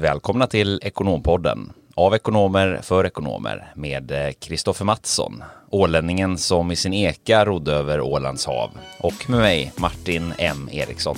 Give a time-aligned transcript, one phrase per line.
[0.00, 1.72] Välkomna till Ekonompodden.
[1.94, 8.46] Av ekonomer för ekonomer med Kristoffer Mattsson, ålänningen som i sin eka rodde över Ålands
[8.46, 8.70] hav.
[8.98, 11.16] Och med mig, Martin M Eriksson.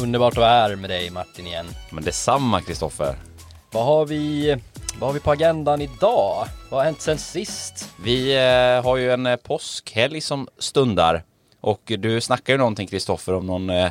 [0.00, 1.66] Underbart att vara här med dig Martin igen.
[1.90, 3.16] Men detsamma Kristoffer.
[3.70, 4.56] Vad har vi
[5.00, 6.46] vad har vi på agendan idag?
[6.70, 7.94] Vad har hänt sen sist?
[8.04, 11.22] Vi eh, har ju en eh, påskhelg som stundar
[11.60, 13.90] och du snackar ju någonting Kristoffer om någon eh,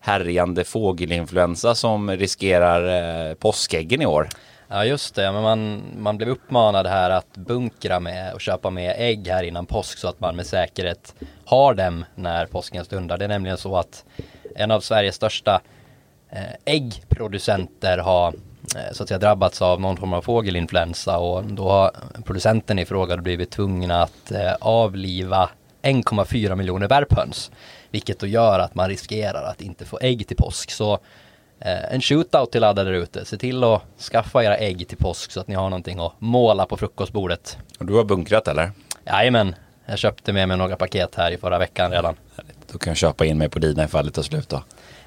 [0.00, 4.28] härjande fågelinfluensa som riskerar eh, påskäggen i år.
[4.68, 8.94] Ja just det, men man, man blev uppmanad här att bunkra med och köpa med
[8.98, 13.18] ägg här innan påsk så att man med säkerhet har dem när påsken stundar.
[13.18, 14.04] Det är nämligen så att
[14.56, 15.60] en av Sveriges största
[16.30, 18.34] eh, äggproducenter har
[18.92, 21.90] så att säga drabbats av någon form av fågelinfluensa och då har
[22.24, 25.50] producenten i fråga blivit tvungna att eh, avliva
[25.82, 27.50] 1,4 miljoner värphöns.
[27.90, 30.70] Vilket då gör att man riskerar att inte få ägg till påsk.
[30.70, 30.92] Så
[31.60, 33.24] eh, en shootout till alla där ute.
[33.24, 33.82] Se till att
[34.12, 37.58] skaffa era ägg till påsk så att ni har någonting att måla på frukostbordet.
[37.78, 38.70] Och du har bunkrat eller?
[39.06, 39.54] Jajamän,
[39.86, 42.16] jag köpte med mig några paket här i förra veckan redan.
[42.72, 44.62] Då kan jag köpa in mig på dina ifall det tar slut då.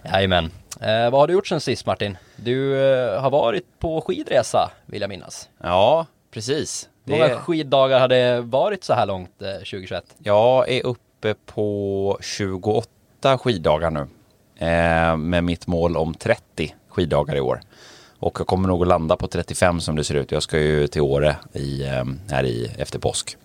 [0.06, 0.52] Jajamän.
[0.82, 2.18] Eh, vad har du gjort sen sist Martin?
[2.36, 5.50] Du eh, har varit på skidresa vill jag minnas.
[5.58, 6.90] Ja, precis.
[7.06, 10.04] Hur många skiddagar har det varit så här långt eh, 2021?
[10.18, 12.88] Jag är uppe på 28
[13.38, 14.08] skiddagar nu.
[14.68, 17.62] Eh, med mitt mål om 30 skiddagar i år.
[18.20, 20.32] Och jag kommer nog att landa på 35 som det ser ut.
[20.32, 23.38] Jag ska ju till Åre i, eh, här i, efter påsk.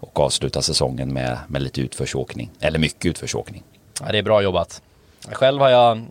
[0.00, 2.50] Och avsluta säsongen med, med lite utförsåkning.
[2.60, 3.62] Eller mycket utförsåkning.
[4.00, 4.82] Ja, det är bra jobbat.
[5.32, 6.06] Själv har jag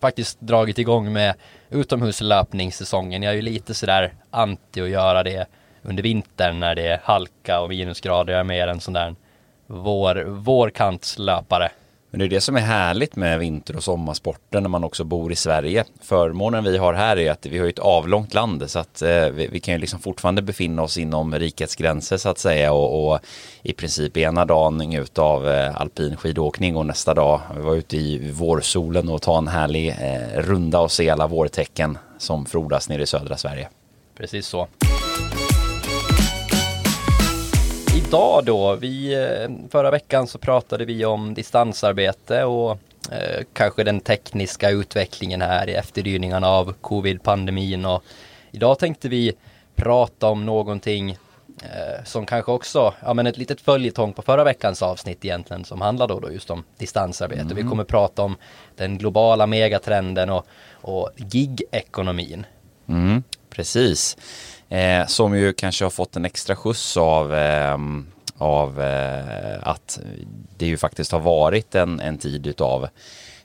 [0.00, 1.34] faktiskt dragit igång med
[1.70, 3.22] utomhuslöpningssäsongen.
[3.22, 5.46] Jag är ju lite sådär anti att göra det
[5.82, 8.32] under vintern när det är halka och minusgrader.
[8.32, 9.14] Jag är mer en sån där
[9.66, 11.68] vår, vårkantslöpare.
[12.10, 15.32] Men det är det som är härligt med vinter och sommarsporten när man också bor
[15.32, 15.84] i Sverige.
[16.00, 19.46] Förmånen vi har här är att vi har ett avlångt land så att eh, vi,
[19.52, 23.20] vi, kan ju liksom fortfarande befinna oss inom rikets gränser så att säga och, och
[23.62, 27.96] i princip ena dagen utav av eh, alpin skidåkning och nästa dag vi var ute
[27.96, 33.02] i vårsolen och ta en härlig eh, runda och se alla vårtecken som frodas nere
[33.02, 33.68] i södra Sverige.
[34.16, 34.68] Precis så
[38.10, 38.76] idag då?
[38.76, 42.70] Vi, eh, förra veckan så pratade vi om distansarbete och
[43.10, 48.04] eh, kanske den tekniska utvecklingen här i efterdyningarna av covid-pandemin och
[48.50, 49.32] idag tänkte vi
[49.74, 51.10] prata om någonting
[51.62, 55.80] eh, som kanske också, ja men ett litet följetong på förra veckans avsnitt egentligen som
[55.80, 57.40] handlade då, just om distansarbete.
[57.40, 57.56] Mm.
[57.56, 58.36] Vi kommer prata om
[58.76, 62.46] den globala megatrenden och, och gig-ekonomin.
[62.88, 64.16] Mm, precis.
[64.70, 67.78] Eh, som ju kanske har fått en extra skjuts av, eh,
[68.38, 70.00] av eh, att
[70.56, 72.88] det ju faktiskt har varit en, en tid utav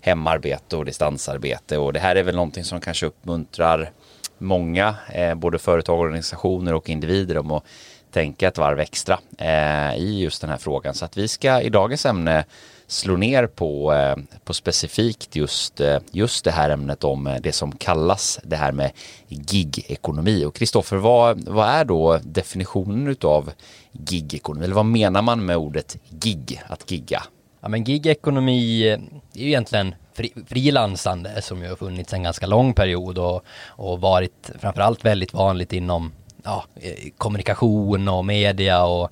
[0.02, 3.92] hemarbete och distansarbete och det här är väl någonting som kanske uppmuntrar
[4.38, 7.64] många, eh, både företag, organisationer och individer om att
[8.12, 10.94] tänka ett varv extra eh, i just den här frågan.
[10.94, 12.46] Så att vi ska i dagens ämne
[12.88, 17.52] slå ner på, eh, på specifikt just, eh, just det här ämnet om eh, det
[17.52, 18.92] som kallas det här med
[19.30, 20.46] gig-ekonomi.
[20.46, 23.52] Och Kristoffer, vad, vad är då definitionen av
[23.92, 24.66] gig-ekonomi?
[24.66, 27.24] Eller vad menar man med ordet gig, att gigga?
[27.62, 28.94] Ja men gig-ekonomi eh,
[29.34, 34.02] är ju egentligen fri, frilansande som ju har funnits en ganska lång period och, och
[34.02, 36.12] varit framförallt väldigt vanligt inom
[36.44, 39.12] ja, eh, kommunikation och media och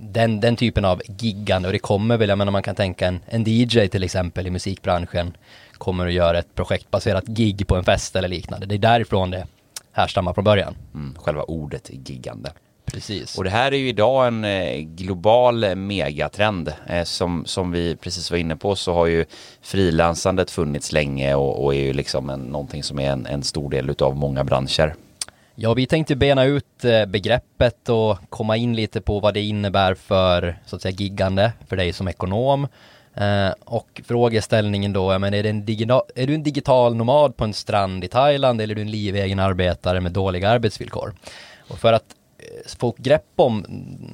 [0.00, 3.20] den, den typen av giggande och det kommer väl, jag menar man kan tänka en,
[3.26, 5.36] en DJ till exempel i musikbranschen
[5.72, 8.66] kommer att göra ett projektbaserat gig på en fest eller liknande.
[8.66, 9.46] Det är därifrån det
[9.92, 10.74] härstammar från början.
[10.94, 12.52] Mm, själva ordet giggande.
[12.92, 13.38] Precis.
[13.38, 16.72] Och det här är ju idag en eh, global megatrend.
[16.86, 19.24] Eh, som, som vi precis var inne på så har ju
[19.62, 23.70] frilansandet funnits länge och, och är ju liksom en, någonting som är en, en stor
[23.70, 24.94] del utav många branscher.
[25.60, 29.94] Ja, vi tänkte bena ut eh, begreppet och komma in lite på vad det innebär
[29.94, 32.68] för så att säga giggande för dig som ekonom.
[33.14, 37.44] Eh, och frågeställningen då, men är, det en digital, är du en digital nomad på
[37.44, 41.14] en strand i Thailand eller är du en livegen arbetare med dåliga arbetsvillkor?
[41.68, 43.64] Och för att eh, få grepp om,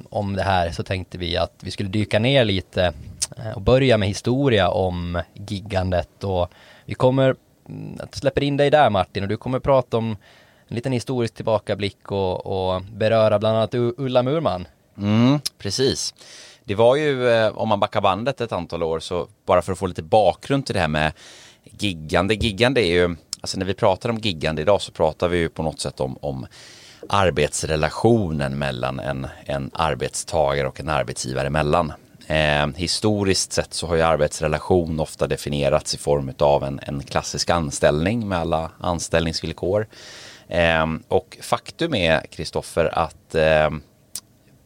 [0.09, 2.93] om det här så tänkte vi att vi skulle dyka ner lite
[3.37, 6.49] eh, och börja med historia om giggandet och
[6.85, 7.35] vi kommer,
[7.69, 10.17] mm, att släpper in dig där Martin och du kommer prata om
[10.67, 14.67] en liten historisk tillbakablick och, och beröra bland annat Ulla Murman.
[14.97, 16.13] Mm, precis.
[16.63, 19.79] Det var ju, eh, om man backar bandet ett antal år, så bara för att
[19.79, 21.13] få lite bakgrund till det här med
[21.63, 22.33] giggande.
[22.33, 25.63] Giggande är ju, alltså när vi pratar om giggande idag så pratar vi ju på
[25.63, 26.47] något sätt om, om
[27.09, 31.93] arbetsrelationen mellan en, en arbetstagare och en arbetsgivare emellan.
[32.27, 37.49] Eh, historiskt sett så har ju arbetsrelation ofta definierats i form av en, en klassisk
[37.49, 39.87] anställning med alla anställningsvillkor.
[40.47, 43.81] Ehm, och faktum är, Kristoffer, att ehm,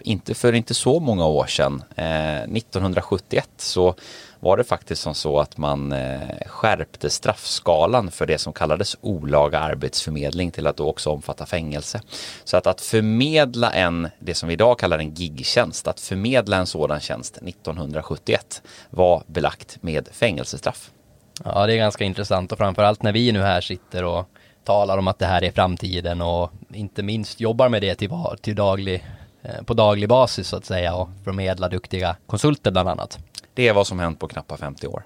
[0.04, 3.96] inte för inte så många år sedan, eh, 1971, så
[4.40, 9.60] var det faktiskt som så att man eh, skärpte straffskalan för det som kallades olaga
[9.60, 12.02] arbetsförmedling till att då också omfatta fängelse.
[12.44, 16.68] Så att, att förmedla en, det som vi idag kallar en gigtjänst, att förmedla en
[16.68, 20.92] sådan tjänst 1971 var belagt med fängelsestraff.
[21.46, 24.30] Ja, det är ganska intressant och framförallt när vi nu här sitter och
[24.70, 28.10] talar om att det här är framtiden och inte minst jobbar med det till,
[28.42, 29.06] till daglig,
[29.42, 33.20] eh, på daglig basis så att säga och förmedla duktiga konsulter bland annat.
[33.54, 35.04] Det är vad som hänt på knappt 50 år.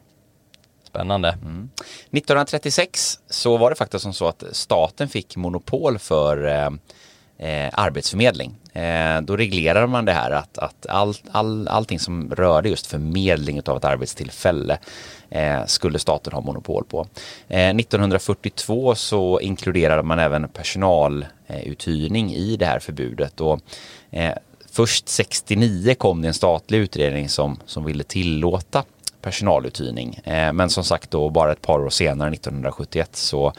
[0.88, 1.30] Spännande.
[1.30, 1.70] Mm.
[1.78, 6.70] 1936 så var det faktiskt som så att staten fick monopol för eh,
[7.44, 8.56] eh, arbetsförmedling.
[8.74, 13.62] Eh, då reglerade man det här att, att all, all, allting som rörde just förmedling
[13.66, 14.78] av ett arbetstillfälle
[15.30, 17.08] eh, skulle staten ha monopol på.
[17.48, 23.60] Eh, 1942 så inkluderade man även personaluthyrning i det här förbudet och
[24.12, 24.34] eh,
[24.72, 28.84] Först 69 kom det en statlig utredning som, som ville tillåta
[29.24, 30.20] personaluthyrning.
[30.24, 33.54] Eh, men som sagt då bara ett par år senare, 1971, så,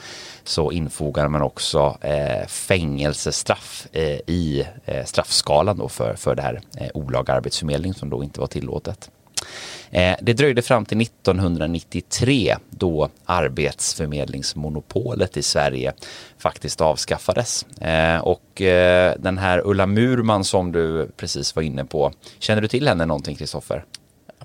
[0.45, 6.61] så infogade man också eh, fängelsestraff eh, i eh, straffskalan då för, för det här
[6.77, 9.11] eh, olaga arbetsförmedling som då inte var tillåtet.
[9.91, 15.93] Eh, det dröjde fram till 1993 då arbetsförmedlingsmonopolet i Sverige
[16.39, 17.67] faktiskt avskaffades.
[17.81, 22.69] Eh, och eh, den här Ulla Murman som du precis var inne på, känner du
[22.69, 23.85] till henne någonting Kristoffer?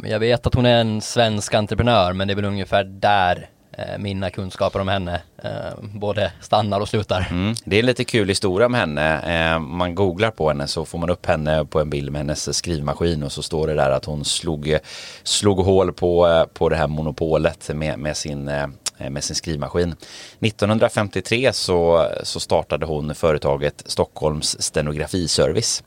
[0.03, 3.97] Jag vet att hon är en svensk entreprenör men det är väl ungefär där eh,
[3.97, 7.27] mina kunskaper om henne eh, både stannar och slutar.
[7.31, 7.55] Mm.
[7.65, 9.19] Det är en lite kul historia om henne.
[9.53, 12.57] Eh, man googlar på henne så får man upp henne på en bild med hennes
[12.57, 14.77] skrivmaskin och så står det där att hon slog,
[15.23, 18.67] slog hål på, eh, på det här monopolet med, med sin eh,
[18.99, 19.95] Eh, med sin skrivmaskin.
[20.39, 25.83] 1953 så, så startade hon företaget Stockholms stenografiservice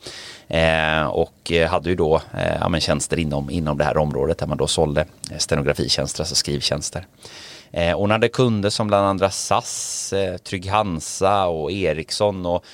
[0.49, 4.47] eh, och eh, hade ju då eh, ja, tjänster inom, inom det här området där
[4.47, 5.01] man då sålde
[5.31, 7.07] eh, stenografitjänster, alltså skrivtjänster.
[7.71, 12.65] Eh, hon hade kunder som bland andra SAS, eh, Trygg Hansa och Ericsson och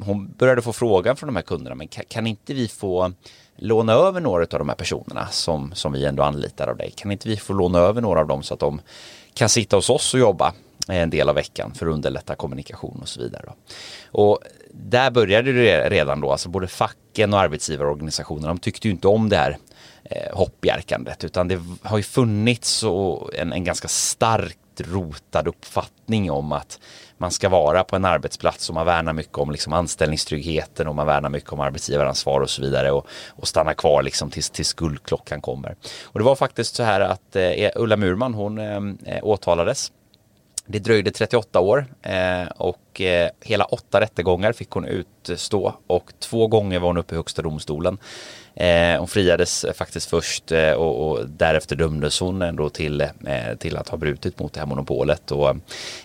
[0.00, 3.12] hon började få frågan från de här kunderna, men kan, kan inte vi få
[3.56, 6.92] låna över några av de här personerna som, som vi ändå anlitar av dig?
[6.96, 8.80] Kan inte vi få låna över några av dem så att de
[9.36, 10.52] kan sitta hos oss och jobba
[10.88, 13.42] en del av veckan för att underlätta kommunikation och så vidare.
[13.46, 13.54] Då.
[14.22, 14.38] Och
[14.70, 19.28] där började det redan då, alltså både facken och arbetsgivarorganisationerna, de tyckte ju inte om
[19.28, 19.58] det här
[20.04, 22.84] eh, hoppjerkandet utan det har ju funnits
[23.34, 26.78] en, en ganska starkt rotad uppfattning om att
[27.18, 31.06] man ska vara på en arbetsplats och man värnar mycket om liksom anställningstryggheten och man
[31.06, 35.40] värnar mycket om arbetsgivaransvar och så vidare och, och stanna kvar liksom tills, tills guldklockan
[35.40, 35.76] kommer.
[36.04, 39.92] Och det var faktiskt så här att eh, e- Ulla Murman hon eh, eh åtalades
[40.66, 46.46] det dröjde 38 år eh, och eh, hela åtta rättegångar fick hon utstå och två
[46.46, 47.98] gånger var hon uppe i Högsta domstolen.
[48.56, 53.08] Eh, hon friades eh, faktiskt först eh, och, och, därefter dömdes hon ändå till, eh,
[53.58, 55.30] till att ha brutit mot det här monopolet.
[55.30, 55.48] Och,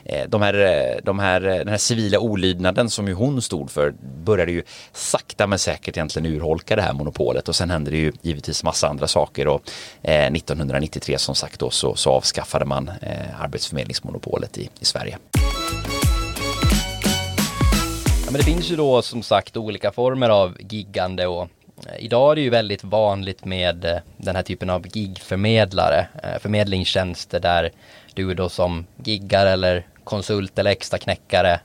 [0.06, 3.72] eh, de här, eh, de här, eh, den här civila olydnaden som ju hon stod
[3.72, 3.94] för
[4.24, 4.64] började ju
[4.94, 8.88] sakta men säkert egentligen urholka det här monopolet och sen hände det ju givetvis massa
[8.88, 9.62] andra saker och
[10.02, 12.92] 1993 som sagt då så, så avskaffade man
[13.40, 15.18] arbetsförmedlingsmonopolet i, i Sverige.
[18.26, 21.50] Men det finns ju då som sagt olika former av giggande och
[21.88, 26.40] Eh, idag är det ju väldigt vanligt med eh, den här typen av gigförmedlare, eh,
[26.40, 27.72] förmedlingstjänster där
[28.14, 31.60] du då som giggar eller konsult eller extra knäckare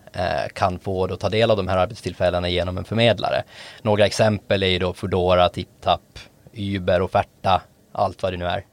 [0.53, 3.43] kan få då ta del av de här arbetstillfällena genom en förmedlare.
[3.83, 6.19] Några exempel är ju då Foodora, TipTap,
[6.53, 8.65] Uber, Offerta, allt vad det nu är.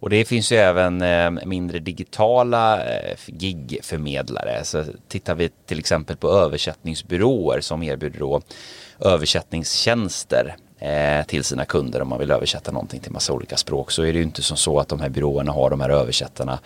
[0.00, 1.04] Och det finns ju även
[1.44, 2.80] mindre digitala
[3.26, 4.64] gigförmedlare.
[4.64, 8.42] Så tittar vi till exempel på översättningsbyråer som erbjuder då
[9.00, 14.02] översättningstjänster Eh, till sina kunder om man vill översätta någonting till massa olika språk så
[14.02, 16.58] är det ju inte som så att de här byråerna har de här översättarna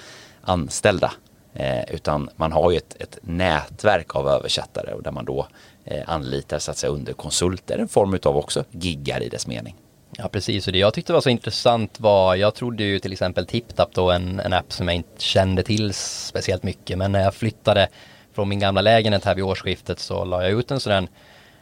[0.43, 1.13] anställda.
[1.55, 5.47] Eh, utan man har ju ett, ett, nätverk av översättare och där man då
[5.85, 9.77] eh, anlitar så att säga underkonsulter, en form av också giggar i dess mening.
[10.17, 13.47] Ja precis, och det jag tyckte var så intressant var, jag trodde ju till exempel
[13.47, 17.35] TipTap då en, en app som jag inte kände till speciellt mycket, men när jag
[17.35, 17.89] flyttade
[18.33, 21.09] från min gamla lägenhet här vid årsskiftet så la jag ut en sån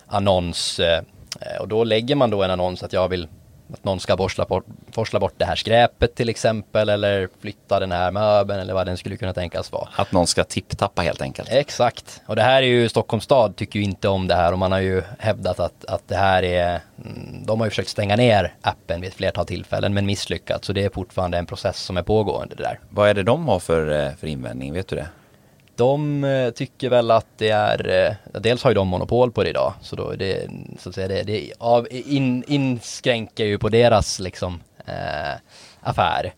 [0.06, 1.02] annons eh,
[1.60, 3.28] och då lägger man då en annons att jag vill
[3.72, 7.92] att någon ska forsla bort, forsla bort det här skräpet till exempel eller flytta den
[7.92, 9.88] här möbeln eller vad den skulle kunna tänkas vara.
[9.96, 11.48] Att någon ska tipptappa helt enkelt.
[11.52, 14.58] Exakt, och det här är ju Stockholms stad tycker ju inte om det här och
[14.58, 18.16] man har ju hävdat att, att det här är, mm, de har ju försökt stänga
[18.16, 21.96] ner appen vid ett flertal tillfällen men misslyckats så det är fortfarande en process som
[21.96, 22.80] är pågående det där.
[22.90, 25.06] Vad är det de har för, eh, för invändning, vet du det?
[25.78, 29.50] De eh, tycker väl att det är, eh, dels har ju de monopol på det
[29.50, 33.68] idag, så då är det, så att säga, det, det av, in, inskränker ju på
[33.68, 35.40] deras liksom eh,
[35.80, 36.34] affär.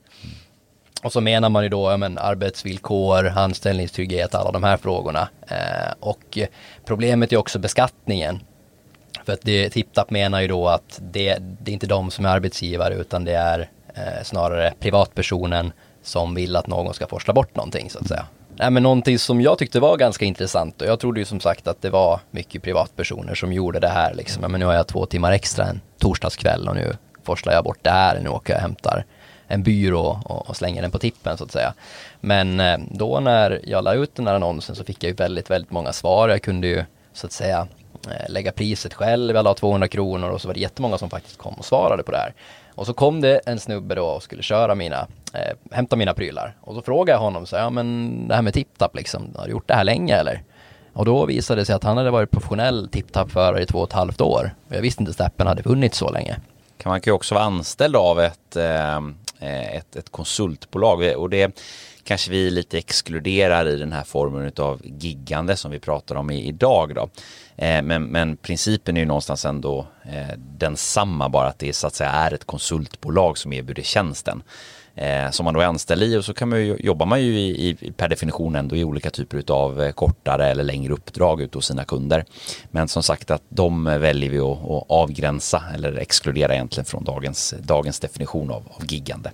[1.02, 5.28] Och så menar man ju då, ja, men arbetsvillkor, anställningstrygghet, alla de här frågorna.
[5.48, 6.38] Eh, och
[6.84, 8.40] problemet är också beskattningen.
[9.24, 12.28] För att det, TipTap menar ju då att det, det är inte de som är
[12.28, 17.90] arbetsgivare utan det är eh, snarare privatpersonen som vill att någon ska forsla bort någonting
[17.90, 18.26] så att säga.
[18.56, 21.68] Nej, men någonting som jag tyckte var ganska intressant och jag trodde ju som sagt
[21.68, 24.52] att det var mycket privatpersoner som gjorde det här liksom.
[24.52, 27.90] Men nu har jag två timmar extra en torsdagskväll och nu forslar jag bort det
[27.90, 28.20] här.
[28.20, 29.04] Nu åker jag och hämtar
[29.46, 31.74] en byrå och, och slänger den på tippen så att säga.
[32.20, 35.50] Men eh, då när jag la ut den här annonsen så fick jag ju väldigt,
[35.50, 36.28] väldigt många svar.
[36.28, 37.68] Jag kunde ju så att säga
[38.06, 41.38] eh, lägga priset själv, jag la 200 kronor och så var det jättemånga som faktiskt
[41.38, 42.34] kom och svarade på det här.
[42.80, 46.56] Och så kom det en snubbe då och skulle köra mina, eh, hämta mina prylar.
[46.60, 49.50] Och så frågade jag honom så ja men det här med TipTap liksom, har du
[49.50, 50.42] gjort det här länge eller?
[50.92, 53.92] Och då visade det sig att han hade varit professionell TipTap-förare i två och ett
[53.92, 54.54] halvt år.
[54.68, 56.36] Och jag visste inte att appen hade funnits så länge.
[56.78, 58.96] Kan man kan ju också vara anställd av ett, eh,
[59.40, 61.60] eh ett, ett konsultbolag och det
[62.04, 66.94] kanske vi lite exkluderar i den här formen av giggande som vi pratar om idag
[66.94, 67.08] då.
[67.56, 71.94] Eh, men, men principen är ju någonstans ändå eh, densamma, bara att det så att
[71.94, 74.42] säga är ett konsultbolag som erbjuder tjänsten.
[74.94, 77.38] Eh, som man då är anställd i och så kan man ju, jobbar man ju
[77.40, 81.58] i, i, per definition ändå i olika typer av eh, kortare eller längre uppdrag ute
[81.58, 82.24] hos sina kunder.
[82.70, 87.04] Men som sagt att de eh, väljer vi att, att avgränsa eller exkludera egentligen från
[87.04, 89.30] dagens, dagens definition av, av giggande.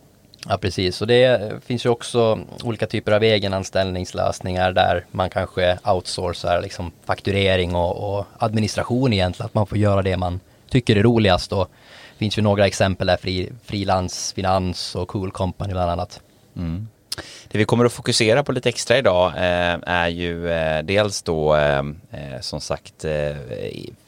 [0.49, 6.61] Ja precis, och det finns ju också olika typer av egenanställningslösningar där man kanske outsourcar
[6.62, 11.52] liksom fakturering och, och, administration egentligen, att man får göra det man tycker är roligast
[11.52, 11.71] och
[12.12, 16.21] det finns ju några exempel där, fri, Frilansfinans och Cool Company bland annat.
[16.57, 16.88] Mm.
[17.49, 21.57] Det vi kommer att fokusera på lite extra idag eh, är ju eh, dels då
[21.57, 23.37] eh, eh som sagt eh,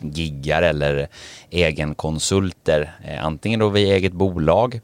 [0.01, 1.09] giggar eller
[1.51, 4.81] egenkonsulter, eh, antingen då vid eget bolag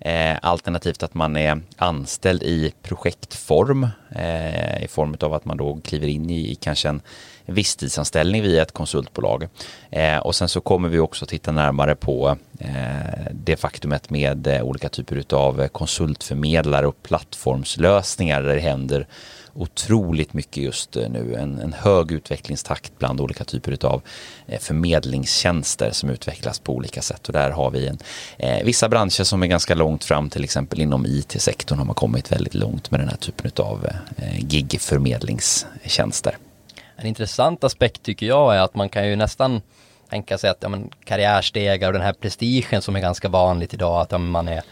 [0.00, 5.80] Eh, alternativt att man är anställd i projektform eh, i form av att man då
[5.84, 7.00] kliver in i, i kanske en
[7.46, 9.48] visstidsanställning via ett konsultbolag.
[9.90, 14.62] Eh, och sen så kommer vi också titta närmare på eh, det faktumet med eh,
[14.62, 19.06] olika typer av konsultförmedlare och plattformslösningar där det händer
[19.58, 21.34] otroligt mycket just eh, nu.
[21.34, 24.02] En, en hög utvecklingstakt bland olika typer av
[24.46, 27.26] eh, förmedlingstjänster som utvecklas på olika sätt.
[27.26, 27.98] Och där har vi en,
[28.38, 32.32] eh, vissa branscher som är ganska långt fram, till exempel inom IT-sektorn har man kommit
[32.32, 33.86] väldigt långt med den här typen av
[34.16, 36.36] eh, gigförmedlingstjänster.
[36.96, 39.60] En intressant aspekt tycker jag är att man kan ju nästan
[40.10, 44.00] tänka sig att ja, men, karriärstegar och den här prestigen som är ganska vanligt idag,
[44.00, 44.62] att ja, man är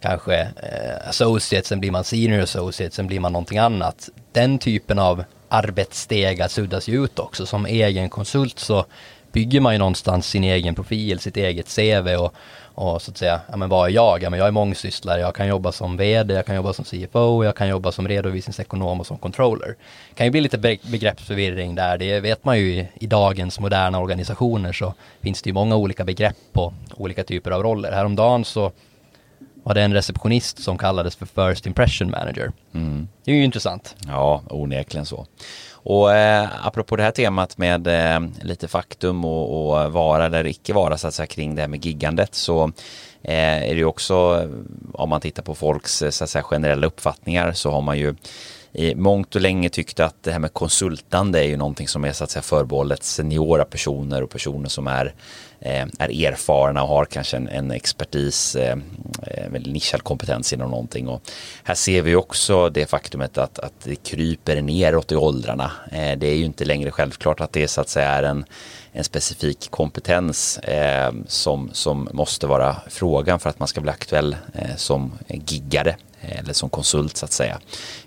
[0.00, 4.08] kanske eh, associate, sen blir man senior associate, sen blir man någonting annat.
[4.32, 7.46] Den typen av arbetsstegar suddas ju ut också.
[7.46, 8.84] Som egen konsult så
[9.32, 12.34] bygger man ju någonstans sin egen profil, sitt eget CV och,
[12.74, 14.22] och så att säga, ja men vad är jag?
[14.22, 17.44] Ja men jag är mångsysslare, jag kan jobba som VD, jag kan jobba som CFO,
[17.44, 19.66] jag kan jobba som redovisningsekonom och som controller.
[20.08, 23.98] Det kan ju bli lite begreppsförvirring där, det vet man ju i, i dagens moderna
[24.00, 27.92] organisationer så finns det ju många olika begrepp och olika typer av roller.
[27.92, 28.72] Häromdagen så
[29.68, 32.52] var det en receptionist som kallades för First Impression Manager.
[32.74, 33.08] Mm.
[33.24, 33.96] Det är ju intressant.
[34.06, 35.26] Ja, onekligen så.
[35.70, 40.72] Och eh, apropå det här temat med eh, lite faktum och, och, vara eller icke
[40.72, 42.64] vara så att säga kring det här med giggandet så
[43.22, 44.48] eh, är det ju också
[44.92, 48.14] om man tittar på folks så att säga, generella uppfattningar så har man ju
[48.72, 52.12] i mångt och länge tyckt att det här med konsultande är ju någonting som är
[52.12, 55.12] så att säga förbehållet seniora personer och personer som är Eh,
[55.60, 58.76] Eh, är erfarna och har kanske en, en expertis, eh,
[59.22, 61.08] eh nischad kompetens inom någonting.
[61.08, 61.22] Och
[61.64, 65.70] här ser vi också det faktumet att, att det kryper neråt i åldrarna.
[65.92, 68.44] Eh, det är ju inte längre självklart att det så att säga är en,
[68.98, 74.36] en specifik kompetens eh, som, som måste vara frågan för att man ska bli aktuell
[74.54, 77.60] eh, som giggare eh, eller som konsult så att säga.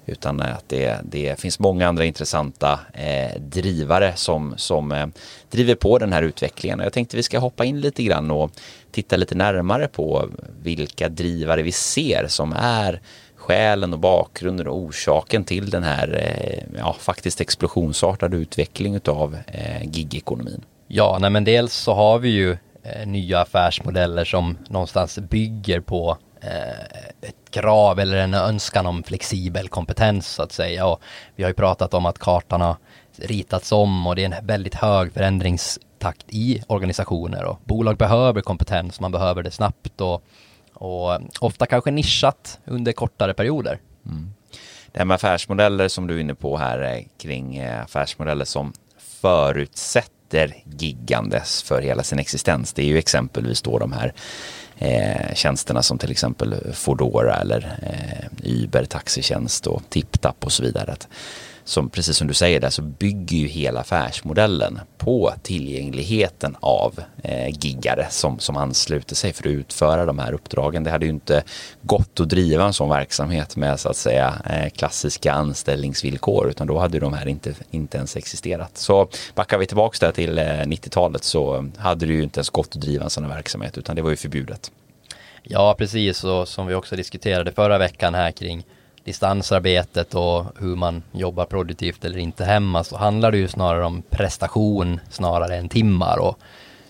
[0.06, 5.08] Utan att det, det finns många andra intressanta eh, drivare som, som eh,
[5.50, 6.80] driver på den här utvecklingen.
[6.80, 8.52] Jag tänkte vi ska hoppa in lite grann och
[8.92, 10.30] titta lite närmare på
[10.64, 13.02] vilka drivare vi ser som är
[13.36, 19.84] skälen och bakgrunden och orsaken till den här eh, ja, faktiskt explosionsartade utveckling av eh,
[19.84, 20.62] gigekonomin.
[20.94, 26.18] Ja, nej men dels så har vi ju eh, nya affärsmodeller som någonstans bygger på
[26.42, 26.82] eh,
[27.22, 30.86] ett krav eller en önskan om flexibel kompetens så att säga.
[30.86, 31.02] Och
[31.36, 32.76] vi har ju pratat om att kartan har
[33.16, 39.00] ritats om och det är en väldigt hög förändringstakt i organisationer och bolag behöver kompetens,
[39.00, 40.24] man behöver det snabbt och,
[40.74, 43.80] och eh, ofta kanske nischat under kortare perioder.
[44.06, 44.34] Mm.
[44.92, 48.74] Det här med affärsmodeller som du är inne på här eh, kring eh, affärsmodeller som
[49.22, 50.21] förutsätter
[50.78, 52.74] giggandes för hela sin existens.
[52.74, 54.14] Det är ju exempelvis då de här
[54.78, 60.92] eh, tjänsterna som till exempel Foodora eller eh, Uber taxitjänst och TipTap och så vidare.
[60.92, 61.08] Att
[61.64, 67.50] som precis som du säger där så bygger ju hela affärsmodellen på tillgängligheten av eh,
[67.50, 70.84] giggare som, som ansluter sig för att utföra de här uppdragen.
[70.84, 71.44] Det hade ju inte
[71.82, 76.78] gått att driva en sån verksamhet med så att säga eh, klassiska anställningsvillkor utan då
[76.78, 78.78] hade de här inte, inte ens existerat.
[78.78, 82.76] Så backar vi tillbaks där till eh, 90-talet så hade det ju inte ens gått
[82.76, 84.72] att driva en sån här verksamhet utan det var ju förbjudet.
[85.44, 88.64] Ja, precis och som vi också diskuterade förra veckan här kring
[89.04, 94.02] distansarbetet och hur man jobbar produktivt eller inte hemma så handlar det ju snarare om
[94.10, 96.40] prestation snarare än timmar och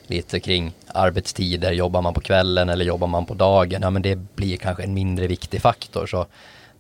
[0.07, 1.71] lite kring arbetstider.
[1.71, 3.81] Jobbar man på kvällen eller jobbar man på dagen?
[3.81, 6.05] Ja, men det blir kanske en mindre viktig faktor.
[6.05, 6.25] Så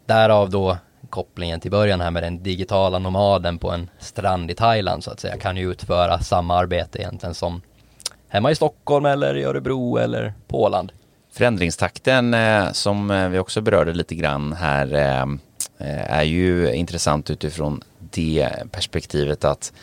[0.05, 0.77] därav då
[1.09, 5.19] kopplingen till början här med den digitala nomaden på en strand i Thailand så att
[5.19, 7.61] säga kan ju utföra samma arbete egentligen som
[8.27, 10.91] hemma i Stockholm eller i Örebro eller på Åland.
[11.33, 15.25] Förändringstakten eh, som eh, vi också berörde lite grann här eh,
[16.17, 19.73] är ju intressant utifrån det perspektivet att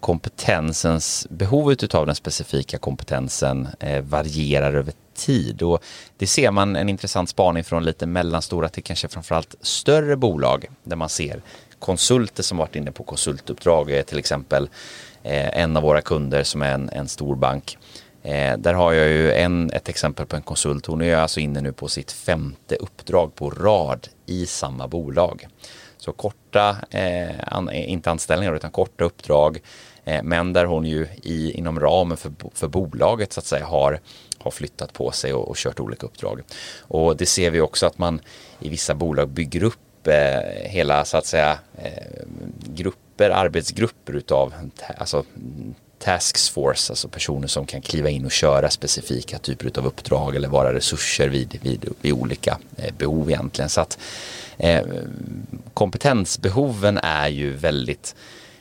[0.00, 3.68] kompetensens, behovet av den specifika kompetensen
[4.02, 5.62] varierar över tid.
[5.62, 5.84] Och
[6.16, 10.96] det ser man en intressant spaning från lite mellanstora till kanske framförallt större bolag där
[10.96, 11.42] man ser
[11.78, 14.68] konsulter som varit inne på konsultuppdrag, till exempel
[15.22, 17.78] en av våra kunder som är en, en stor bank.
[18.22, 20.86] Eh, där har jag ju en, ett exempel på en konsult.
[20.86, 25.46] Hon är alltså inne nu på sitt femte uppdrag på rad i samma bolag.
[25.96, 29.60] Så korta, eh, an, eh, inte anställningar utan korta uppdrag.
[30.04, 34.00] Eh, men där hon ju i, inom ramen för, för bolaget så att säga har,
[34.38, 36.40] har flyttat på sig och, och kört olika uppdrag.
[36.80, 38.20] Och det ser vi också att man
[38.60, 42.24] i vissa bolag bygger upp eh, hela så att säga eh,
[42.66, 44.54] grupper, arbetsgrupper utav
[44.98, 45.24] alltså,
[46.02, 50.74] tasks alltså personer som kan kliva in och köra specifika typer av uppdrag eller vara
[50.74, 53.68] resurser vid, vid, vid olika eh, behov egentligen.
[53.68, 53.98] Så att
[54.58, 54.82] eh,
[55.74, 58.14] kompetensbehoven är ju väldigt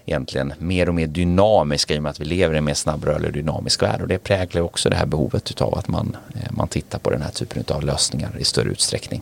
[0.05, 3.27] egentligen mer och mer dynamiska i och med att vi lever i en mer snabbrörlig
[3.27, 6.67] och dynamisk värld och det präglar också det här behovet utav att man, eh, man
[6.67, 9.21] tittar på den här typen av lösningar i större utsträckning.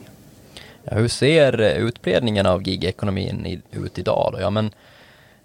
[0.84, 4.42] Ja, hur ser eh, utbredningen av gigekonomin ut idag då?
[4.42, 4.72] Ja, men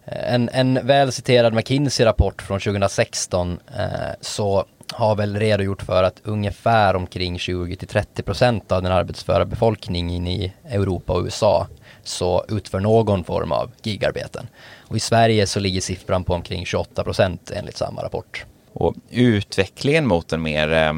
[0.06, 3.86] en, en väl citerad McKinsey-rapport från 2016 eh,
[4.20, 11.12] så har väl redogjort för att ungefär omkring 20-30% av den arbetsföra befolkningen i Europa
[11.12, 11.66] och USA
[12.02, 14.46] så utför någon form av gigarbeten.
[14.78, 18.44] Och i Sverige så ligger siffran på omkring 28% enligt samma rapport.
[18.72, 20.92] Och utvecklingen mot en mer eh,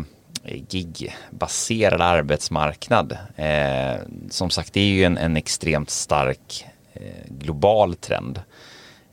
[0.68, 8.40] gigbaserad arbetsmarknad, eh, som sagt det är ju en, en extremt stark eh, global trend.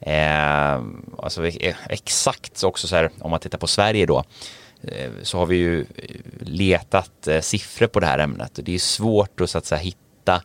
[0.06, 0.82] Eh,
[1.18, 4.24] alltså eh, exakt också så här om man tittar på Sverige då
[4.84, 5.86] eh, så har vi ju eh,
[6.40, 8.60] letat eh, siffror på det här ämnet.
[8.64, 10.42] Det är svårt att, så att säga, hitta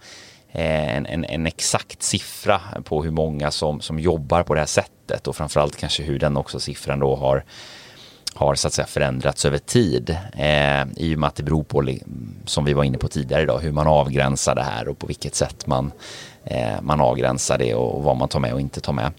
[0.53, 4.67] eh, en, en, en, exakt siffra på hur många som, som jobbar på det här
[4.67, 5.29] sättet.
[5.29, 7.45] Och framförallt kanske hur den också siffran då har
[8.39, 10.17] har så att säga förändrats över tid.
[10.33, 11.89] Eh, i och med att det beror på,
[12.45, 15.35] som vi var inne på tidigare idag, hur man avgränsar det här och på vilket
[15.35, 15.93] sätt man
[16.45, 19.13] Eh, man avgränsar det och vad man tar med och inte tar med.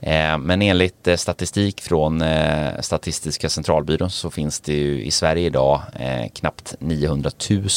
[0.00, 2.24] Eh, men enligt eh, statistik från
[2.80, 5.80] Statistiska centralbyrån så finns det ju i Sverige idag
[6.34, 7.30] knappt 900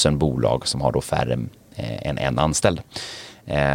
[0.05, 1.39] 000 bolag som har då färre
[1.75, 2.81] än en anställd.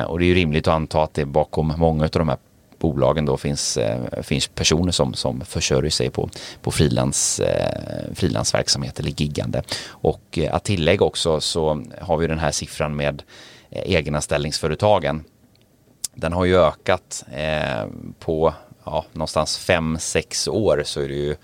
[0.07, 2.39] Och det är ju rimligt att anta att det bakom många av de här
[2.79, 3.79] bolagen då finns,
[4.23, 6.31] finns personer som, som försörjer sig på,
[6.63, 7.41] på frilans,
[8.15, 9.63] frilansverksamhet eller giggande.
[9.89, 13.23] Och att tillägga också så har vi den här siffran med
[13.75, 15.25] Eh, egenanställningsföretagen.
[16.15, 17.87] Den har ju ökat eh,
[18.19, 21.37] på ja, någonstans 5-6 år så är det ju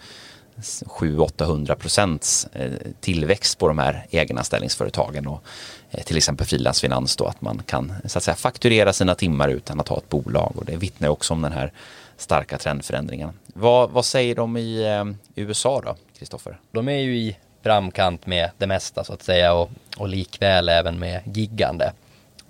[0.56, 5.42] 700-800 procents eh, tillväxt på de här egenanställningsföretagen och
[5.90, 9.80] eh, till exempel frilansfinans då att man kan så att säga fakturera sina timmar utan
[9.80, 11.72] att ha ett bolag och det vittnar också om den här
[12.16, 13.30] starka trendförändringen.
[13.46, 16.58] Vad, vad säger de i eh, USA då, Kristoffer?
[16.72, 20.98] De är ju i framkant med det mesta så att säga och, och likväl även
[20.98, 21.92] med giggande.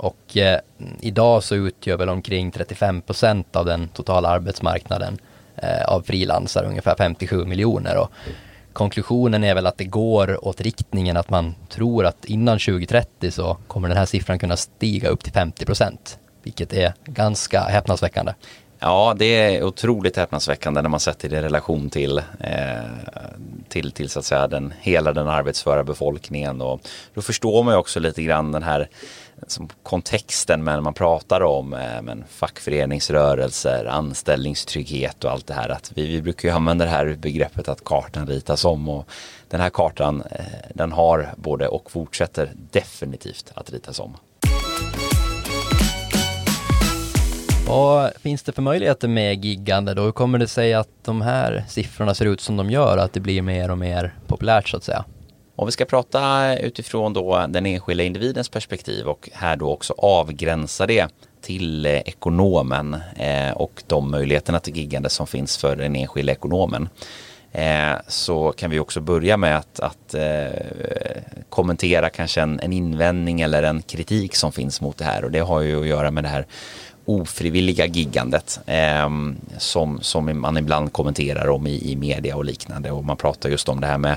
[0.00, 0.60] Och eh,
[1.00, 5.18] idag så utgör väl omkring 35 procent av den totala arbetsmarknaden
[5.56, 7.96] eh, av frilansare, ungefär 57 miljoner.
[7.96, 8.10] Och
[8.72, 13.56] konklusionen är väl att det går åt riktningen att man tror att innan 2030 så
[13.66, 18.32] kommer den här siffran kunna stiga upp till 50 procent, vilket är ganska häpnadsväckande.
[18.78, 22.84] Ja, det är otroligt häpnadsväckande när man sätter det i relation till, eh,
[23.68, 26.60] till, till så att säga den, hela den arbetsföra befolkningen.
[26.60, 26.80] Och
[27.14, 28.88] då förstår man ju också lite grann den här
[29.46, 35.68] som kontexten när man pratar om eh, men fackföreningsrörelser, anställningstrygghet och allt det här.
[35.68, 39.08] Att vi, vi brukar ju använda det här begreppet att kartan ritas om och
[39.48, 44.16] den här kartan eh, den har både och fortsätter definitivt att ritas om.
[47.66, 50.02] Vad finns det för möjligheter med giggande då?
[50.02, 53.20] Hur kommer det sig att de här siffrorna ser ut som de gör, att det
[53.20, 55.04] blir mer och mer populärt så att säga?
[55.60, 60.86] Om vi ska prata utifrån då den enskilda individens perspektiv och här då också avgränsa
[60.86, 61.08] det
[61.40, 66.88] till eh, ekonomen eh, och de möjligheterna till giggande som finns för den enskilda ekonomen.
[67.52, 70.14] Eh, så kan vi också börja med att, att
[71.48, 75.40] kommentera kanske en, en invändning eller en kritik som finns mot det här och det
[75.40, 76.46] har ju att göra med det här
[77.10, 79.08] ofrivilliga giggandet eh,
[79.58, 83.68] som, som man ibland kommenterar om i, i media och liknande och man pratar just
[83.68, 84.16] om det här med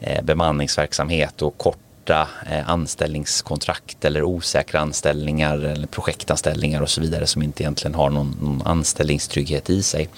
[0.00, 7.42] eh, bemanningsverksamhet och korta eh, anställningskontrakt eller osäkra anställningar eller projektanställningar och så vidare som
[7.42, 10.08] inte egentligen har någon, någon anställningstrygghet i sig.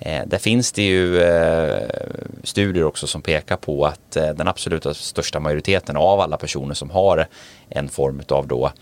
[0.00, 1.88] Eh, där finns det ju eh,
[2.44, 6.90] studier också som pekar på att eh, den absoluta största majoriteten av alla personer som
[6.90, 7.26] har
[7.68, 8.72] en form av då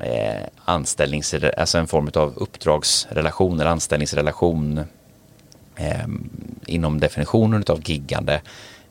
[0.00, 4.80] eh, anställnings, alltså en form av uppdragsrelation eller anställningsrelation
[5.76, 6.06] eh,
[6.66, 8.40] inom definitionen av giggande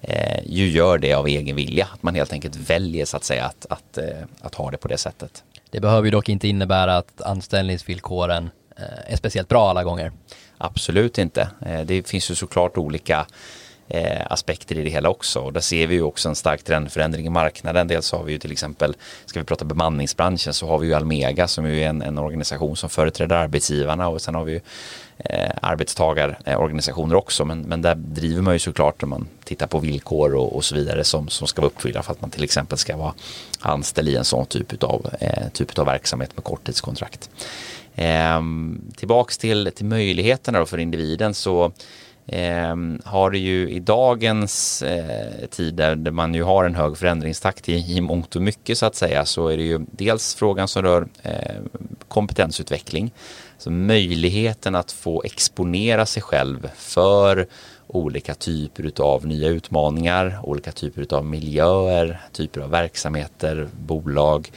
[0.01, 1.87] eh, ju gör det av egen vilja.
[1.93, 4.87] Att man helt enkelt väljer så att säga att, att, eh, att ha det på
[4.87, 5.43] det sättet.
[5.69, 10.11] Det behöver ju dock inte innebära att anställningsvillkoren eh, är speciellt bra alla gånger.
[10.57, 11.49] Absolut inte.
[11.65, 13.25] Eh, det finns ju såklart olika
[13.93, 15.39] eh, aspekter i det hela också.
[15.39, 17.87] Och där ser vi ju också en stark trendförändring i marknaden.
[17.87, 21.47] Dels har vi ju till exempel, ska vi prata bemanningsbranschen så har vi ju Almega
[21.47, 24.61] som är en, en organisation som företräder arbetsgivarna och sen har vi ju
[25.17, 27.45] eh, arbetstagarorganisationer också.
[27.45, 30.75] Men, men där driver man ju såklart när man tittar på villkor och, och så
[30.75, 33.13] vidare som, som ska vara uppfyllda för att man till exempel ska vara
[33.59, 37.29] anställd i en sån typ av, eh, typ av verksamhet med korttidskontrakt.
[37.95, 38.41] Eh,
[38.95, 41.71] tillbaks till, till möjligheterna då för individen så
[42.27, 47.69] eh, har det ju i dagens eh, tid där man ju har en hög förändringstakt
[47.69, 50.81] i, i mångt och mycket så att säga så är det ju dels frågan som
[50.83, 51.55] rör eh,
[52.07, 53.11] kompetensutveckling.
[53.57, 57.47] Så möjligheten att få exponera sig själv för
[57.87, 64.51] olika typer av nya utmaningar, olika typer av miljöer, typer av verksamheter, bolag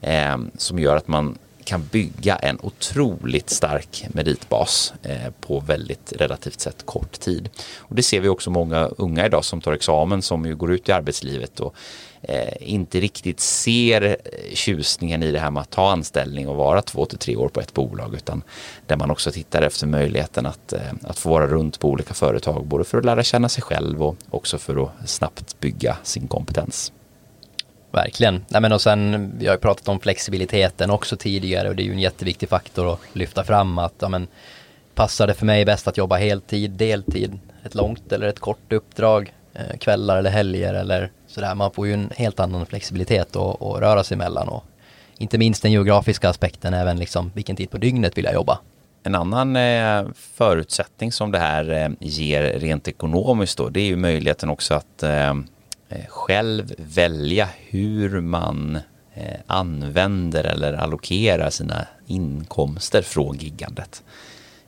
[0.00, 1.38] eh, som gör att man
[1.70, 7.48] kan bygga en otroligt stark meritbas eh, på väldigt relativt sett kort tid.
[7.78, 10.88] Och det ser vi också många unga idag som tar examen som ju går ut
[10.88, 11.74] i arbetslivet och
[12.22, 16.82] eh, inte riktigt ser eh, tjusningen i det här med att ta anställning och vara
[16.82, 18.42] två till tre år på ett bolag utan
[18.86, 22.84] där man också tittar efter möjligheten att, att få vara runt på olika företag både
[22.84, 26.92] för att lära känna sig själv och också för att snabbt bygga sin kompetens.
[27.90, 28.44] Verkligen.
[28.48, 31.84] Nej, men och sen, vi har ju pratat om flexibiliteten också tidigare och det är
[31.84, 34.26] ju en jätteviktig faktor att lyfta fram att ja, men,
[34.94, 39.34] passar det för mig bäst att jobba heltid, deltid, ett långt eller ett kort uppdrag,
[39.54, 41.54] eh, kvällar eller helger eller sådär.
[41.54, 44.64] Man får ju en helt annan flexibilitet att, att röra sig mellan och
[45.18, 48.58] inte minst den geografiska aspekten, även liksom vilken tid på dygnet vill jag jobba.
[49.02, 53.96] En annan eh, förutsättning som det här eh, ger rent ekonomiskt då, det är ju
[53.96, 55.34] möjligheten också att Eh,
[55.92, 58.78] Eh, själv välja hur man
[59.14, 64.02] eh, använder eller allokerar sina inkomster från giggandet.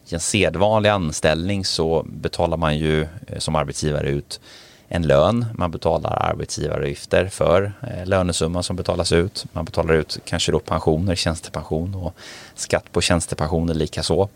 [0.08, 4.40] I en sedvanlig anställning så betalar man ju eh, som arbetsgivare ut
[4.88, 7.72] en lön, man betalar arbetsgivaravgifter för
[8.04, 9.44] lönesumman som betalas ut.
[9.52, 12.14] Man betalar ut kanske då pensioner, tjänstepension och
[12.54, 14.28] skatt på tjänstepensioner likaså.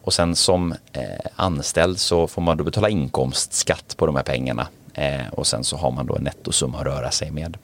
[0.00, 0.74] Och sen som
[1.36, 5.76] anställd så får man då betala inkomstskatt på de här pengarna Eh, och sen så
[5.76, 7.56] har man då en nettosumma att röra sig med.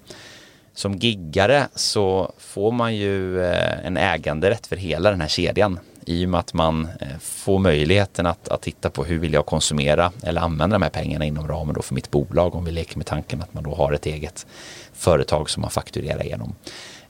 [0.74, 6.24] Som giggare så får man ju eh, en äganderätt för hela den här kedjan i
[6.24, 10.12] och med att man eh, får möjligheten att, att titta på hur vill jag konsumera
[10.22, 13.06] eller använda de här pengarna inom ramen då för mitt bolag om vi leker med
[13.06, 14.46] tanken att man då har ett eget
[14.92, 16.54] företag som man fakturerar igenom.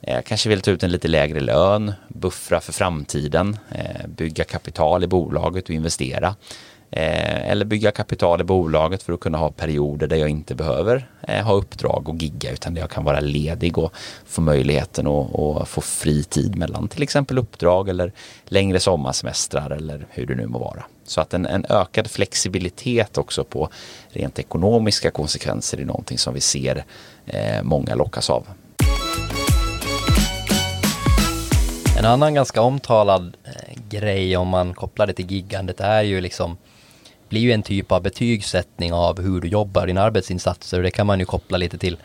[0.01, 5.03] Eh, kanske vill ta ut en lite lägre lön, buffra för framtiden, eh, bygga kapital
[5.03, 6.35] i bolaget och investera.
[6.91, 11.07] Eh, eller bygga kapital i bolaget för att kunna ha perioder där jag inte behöver
[11.27, 13.93] eh, ha uppdrag och gigga utan där jag kan vara ledig och
[14.25, 18.11] få möjligheten att få fri tid mellan till exempel uppdrag eller
[18.45, 20.83] längre sommarsemestrar eller hur det nu må vara.
[21.05, 23.69] Så att en, en ökad flexibilitet också på
[24.09, 26.85] rent ekonomiska konsekvenser är någonting som vi ser
[27.25, 28.47] eh, många lockas av.
[31.99, 36.57] En annan ganska omtalad eh, grej om man kopplar det till giggandet är ju liksom
[37.29, 40.81] blir ju en typ av betygssättning av hur du jobbar, dina arbetsinsatser.
[40.81, 41.97] Det kan man ju koppla lite till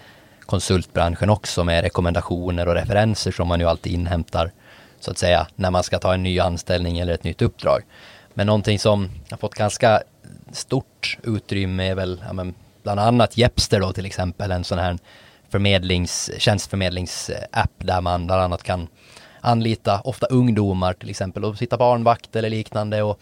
[0.46, 4.52] konsultbranschen också med rekommendationer och referenser som man ju alltid inhämtar
[5.00, 7.82] så att säga när man ska ta en ny anställning eller ett nytt uppdrag.
[8.34, 10.02] Men någonting som har fått ganska
[10.52, 14.98] stort utrymme är väl ja, men bland annat Jepster då till exempel, en sån här
[15.50, 18.88] förmedlings, tjänstförmedlingsapp där man bland annat kan
[19.40, 23.20] anlita ofta ungdomar till exempel och sitta barnvakt eller liknande och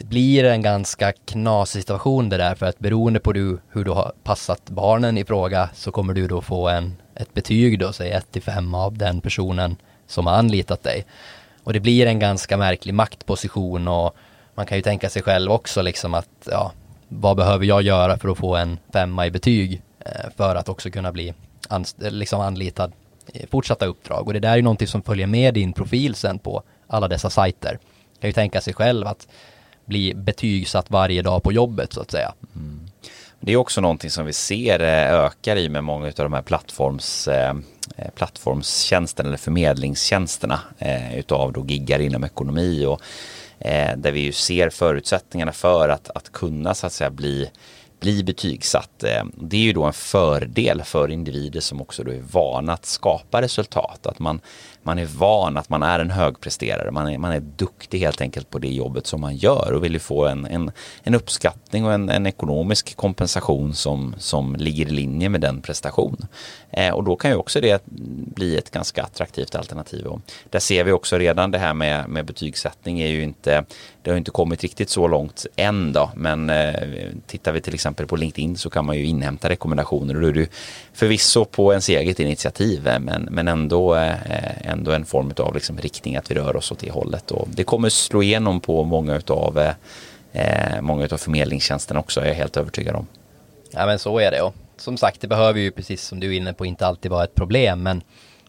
[0.00, 3.90] det blir en ganska knasig situation det där för att beroende på du, hur du
[3.90, 8.10] har passat barnen i fråga så kommer du då få en, ett betyg då, säg
[8.10, 11.06] 1 till 5 av den personen som har anlitat dig.
[11.64, 14.16] Och det blir en ganska märklig maktposition och
[14.54, 16.72] man kan ju tänka sig själv också liksom att ja,
[17.08, 20.90] vad behöver jag göra för att få en femma i betyg eh, för att också
[20.90, 21.34] kunna bli
[21.96, 22.92] liksom anlitad
[23.26, 26.38] i fortsatta uppdrag och det där är ju någonting som följer med din profil sen
[26.38, 27.72] på alla dessa sajter.
[27.72, 29.28] Man kan ju tänka sig själv att
[29.90, 32.32] bli betygsatt varje dag på jobbet så att säga.
[32.56, 32.80] Mm.
[33.40, 36.42] Det är också någonting som vi ser eh, ökar i med många av de här
[36.42, 37.54] plattforms, eh,
[37.96, 40.60] eh, plattformstjänsterna eller förmedlingstjänsterna
[41.14, 43.00] utav då giggar inom ekonomi och
[43.96, 47.50] där vi ju ser förutsättningarna för att, att kunna så att säga bli
[48.00, 49.04] bli betygsatt.
[49.34, 53.42] Det är ju då en fördel för individer som också då är vana att skapa
[53.42, 54.06] resultat.
[54.06, 54.40] Att man
[54.82, 56.90] man är van att man är en högpresterare.
[56.90, 59.92] Man är, man är duktig helt enkelt på det jobbet som man gör och vill
[59.92, 60.70] ju få en, en,
[61.02, 66.16] en uppskattning och en, en ekonomisk kompensation som, som ligger i linje med den prestation.
[66.70, 67.82] Eh, och då kan ju också det
[68.34, 70.06] bli ett ganska attraktivt alternativ.
[70.06, 73.64] Och där ser vi också redan det här med, med betygssättning är ju inte,
[74.02, 76.74] det har inte kommit riktigt så långt än då, men eh,
[77.26, 80.32] tittar vi till exempel på LinkedIn så kan man ju inhämta rekommendationer och då är
[80.32, 80.50] det
[80.92, 85.78] förvisso på ens eget initiativ, eh, men, men ändå eh, ändå en form av liksom
[85.78, 87.30] riktning att vi rör oss åt det hållet.
[87.30, 89.74] Och det kommer slå igenom på många utav, eh,
[90.32, 93.06] eh många utav förmedlingstjänsterna också, är jag helt övertygad om.
[93.70, 96.36] Ja men så är det och som sagt det behöver ju precis som du är
[96.36, 98.02] inne på inte alltid vara ett problem men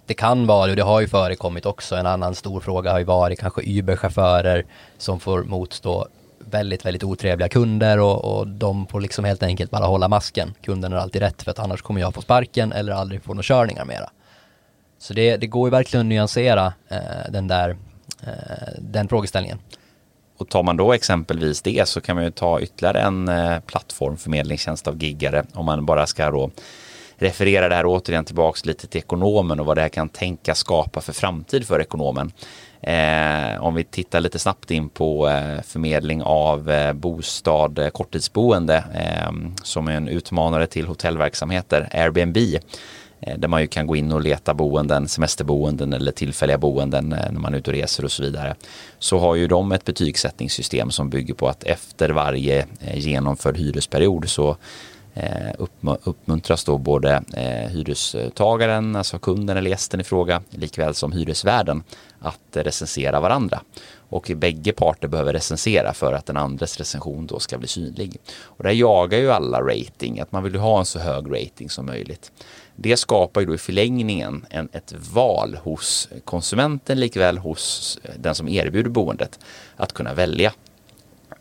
[0.06, 1.96] det kan vara och det har ju förekommit också.
[1.96, 4.66] En annan stor fråga har ju varit kanske Uber-chaufförer
[4.98, 6.08] som får motstå
[6.40, 10.54] väldigt, väldigt otrevliga kunder och, och de får liksom helt enkelt bara hålla masken.
[10.62, 13.44] Kunden har alltid rätt för att annars kommer jag få sparken eller aldrig få några
[13.44, 14.10] körningar mera.
[15.02, 17.70] Så det, det går ju verkligen att nyansera eh, den där
[18.24, 19.60] eh, den frågeställningen.
[20.38, 24.18] Och tar man då exempelvis det så kan man ju ta ytterligare en eh, plattform
[24.18, 26.52] förmedlingstjänst av giggare om man bara ska då
[27.16, 31.02] referera det här återigen tillbaks lite till ekonomen och vad det här kan tänka skapa
[31.02, 32.32] för framtid för ekonomen.
[32.82, 38.84] Eh, om vi tittar lite snabbt in på eh, förmedling av eh, bostad, eh, korttidsboende
[38.94, 39.32] eh,
[39.64, 42.38] som är en utmanare till hotellverksamheter, Airbnb
[43.22, 47.32] Eh, där man ju kan gå in och leta boenden, semesterboenden eller tillfälliga boenden eh,
[47.32, 48.56] när man är ute och reser och så vidare.
[49.00, 54.30] Så har ju de ett betygssättningssystem som bygger på att efter varje eh, genomförd hyresperiod
[54.30, 54.58] så
[55.14, 55.66] eh,
[56.04, 61.84] uppmuntras då både eh, hyrestagaren, alltså kunden eller gästen i fråga, likväl som hyresvärden
[62.20, 63.62] att recensera varandra.
[64.10, 68.18] Och bägge parter behöver recensera för att den andres recension då ska bli synlig.
[68.44, 71.86] Och där jagar ju alla rating, att man vill ha en så hög rating som
[71.86, 72.32] möjligt.
[72.76, 78.48] Det skapar ju då i förlängningen en, ett val hos konsumenten likväl hos den som
[78.48, 79.40] erbjuder boendet
[79.76, 80.54] att kunna välja.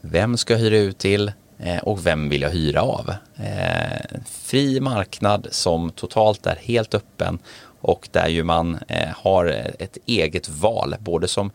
[0.01, 3.15] Vem ska jag hyra ut till eh, och vem vill jag hyra av?
[3.37, 7.39] Eh, fri marknad som totalt är helt öppen
[7.81, 9.47] och där ju man eh, har
[9.79, 11.51] ett eget val både som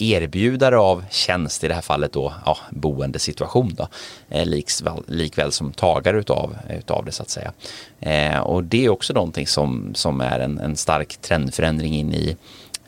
[0.00, 3.88] erbjudare av tjänst, i det här fallet då ja, boendesituation då,
[4.28, 7.52] eh, likväl, likväl som tagare utav, utav det så att säga.
[8.00, 12.36] Eh, och det är också någonting som, som är en, en stark trendförändring in i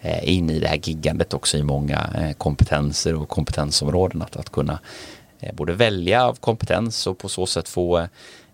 [0.00, 4.52] eh, in i det här giggandet också i många eh, kompetenser och kompetensområden att, att
[4.52, 4.78] kunna
[5.52, 8.08] både välja av kompetens och på så sätt få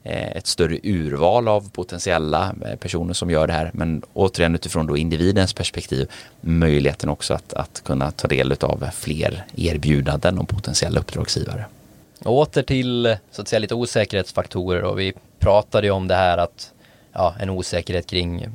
[0.09, 3.71] Eh, ett större urval av potentiella eh, personer som gör det här.
[3.75, 9.45] Men återigen utifrån då individens perspektiv möjligheten också att, att kunna ta del av fler
[9.57, 11.65] erbjudanden om potentiella uppdragsgivare.
[12.25, 16.73] åter till så att säga lite osäkerhetsfaktorer och vi pratade ju om det här att
[17.13, 18.47] ja, en osäkerhet kring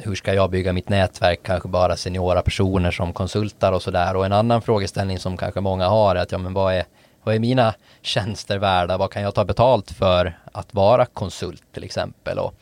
[0.00, 4.26] hur ska jag bygga mitt nätverk, kanske bara seniora personer som konsultar och sådär och
[4.26, 6.84] en annan frågeställning som kanske många har är att ja men vad är
[7.22, 8.96] vad är mina tjänster värda?
[8.98, 12.38] Vad kan jag ta betalt för att vara konsult till exempel?
[12.38, 12.54] Och,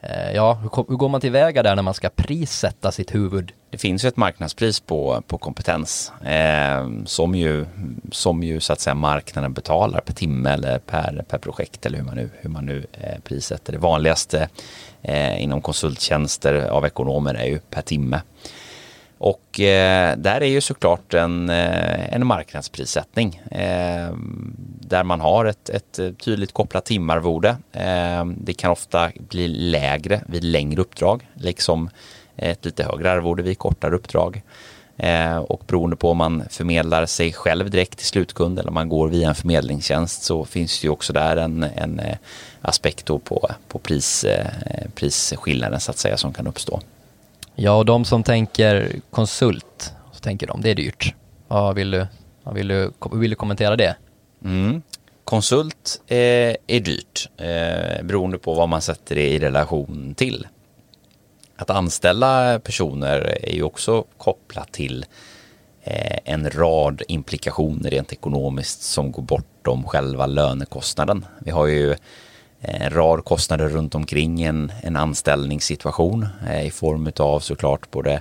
[0.00, 3.52] eh, ja, hur, hur går man tillväga där när man ska prissätta sitt huvud?
[3.70, 7.66] Det finns ju ett marknadspris på, på kompetens eh, som, ju,
[8.10, 12.04] som ju så att säga marknaden betalar per timme eller per, per projekt eller hur
[12.04, 13.72] man nu, hur man nu eh, prissätter.
[13.72, 14.48] Det vanligaste
[15.02, 18.20] eh, inom konsulttjänster av ekonomer är ju per timme.
[19.22, 24.14] Och eh, där är ju såklart en, eh, en marknadsprissättning eh,
[24.80, 27.56] där man har ett, ett tydligt kopplat timarvode.
[27.72, 31.90] Eh, det kan ofta bli lägre vid längre uppdrag, liksom
[32.36, 34.42] ett lite högre arvode vid kortare uppdrag.
[34.96, 38.88] Eh, och beroende på om man förmedlar sig själv direkt till slutkund eller om man
[38.88, 42.16] går via en förmedlingstjänst så finns det ju också där en, en eh,
[42.60, 44.46] aspekt på, på pris, eh,
[44.94, 46.80] prisskillnaden så att säga som kan uppstå.
[47.54, 51.14] Ja, och de som tänker konsult, så tänker de det är dyrt.
[51.48, 52.06] Vad vill du,
[52.42, 53.96] vad vill du, vill du kommentera det?
[54.44, 54.82] Mm.
[55.24, 60.46] Konsult är, är dyrt eh, beroende på vad man sätter det i relation till.
[61.56, 65.06] Att anställa personer är ju också kopplat till
[65.82, 71.26] eh, en rad implikationer rent ekonomiskt som går bortom själva lönekostnaden.
[71.38, 71.96] Vi har ju
[72.62, 78.20] Eh, en rad kostnader runt omkring en, en anställningssituation eh, i form av såklart både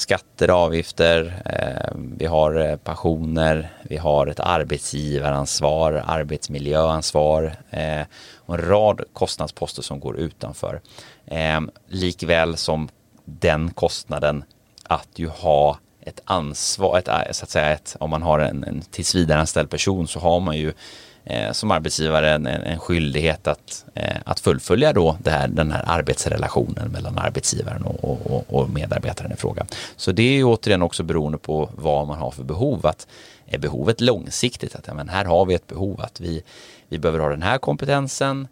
[0.00, 8.02] skatter avgifter, eh, vi har eh, pensioner, vi har ett arbetsgivaransvar, arbetsmiljöansvar eh,
[8.36, 10.80] och en rad kostnadsposter som går utanför.
[11.88, 12.88] Likväl som
[13.24, 14.44] den kostnaden
[14.82, 18.80] att ju ha ett ansvar, ett, så att säga ett, om man har en, en
[18.80, 20.72] tillsvidareanställd person så har man ju
[21.24, 25.84] Eh, som arbetsgivare en, en skyldighet att, eh, att fullfölja då det här, den här
[25.86, 29.66] arbetsrelationen mellan arbetsgivaren och, och, och medarbetaren i fråga.
[29.96, 32.86] Så det är ju återigen också beroende på vad man har för behov.
[32.86, 33.06] Att
[33.46, 34.74] är behovet långsiktigt?
[34.74, 36.42] Att ja, men här har vi ett behov att vi,
[36.88, 38.48] vi behöver ha den här kompetensen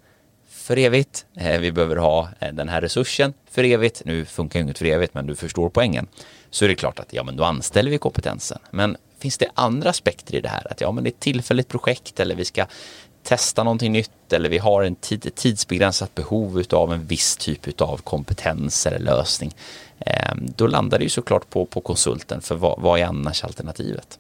[0.49, 1.27] för evigt.
[1.37, 4.03] Eh, vi behöver ha eh, den här resursen för evigt.
[4.05, 6.07] Nu funkar ju inget för evigt, men du förstår poängen.
[6.51, 8.59] Så är det klart att ja, men då anställer vi kompetensen.
[8.71, 10.73] Men finns det andra aspekter i det här?
[10.73, 12.67] Att ja, men det är ett tillfälligt projekt eller vi ska
[13.23, 17.97] testa någonting nytt eller vi har en tid, tidsbegränsat behov av en viss typ av
[17.97, 19.55] kompetens eller lösning.
[19.99, 24.19] Ehm, då landar det ju såklart på, på konsulten för vad, vad är annars alternativet?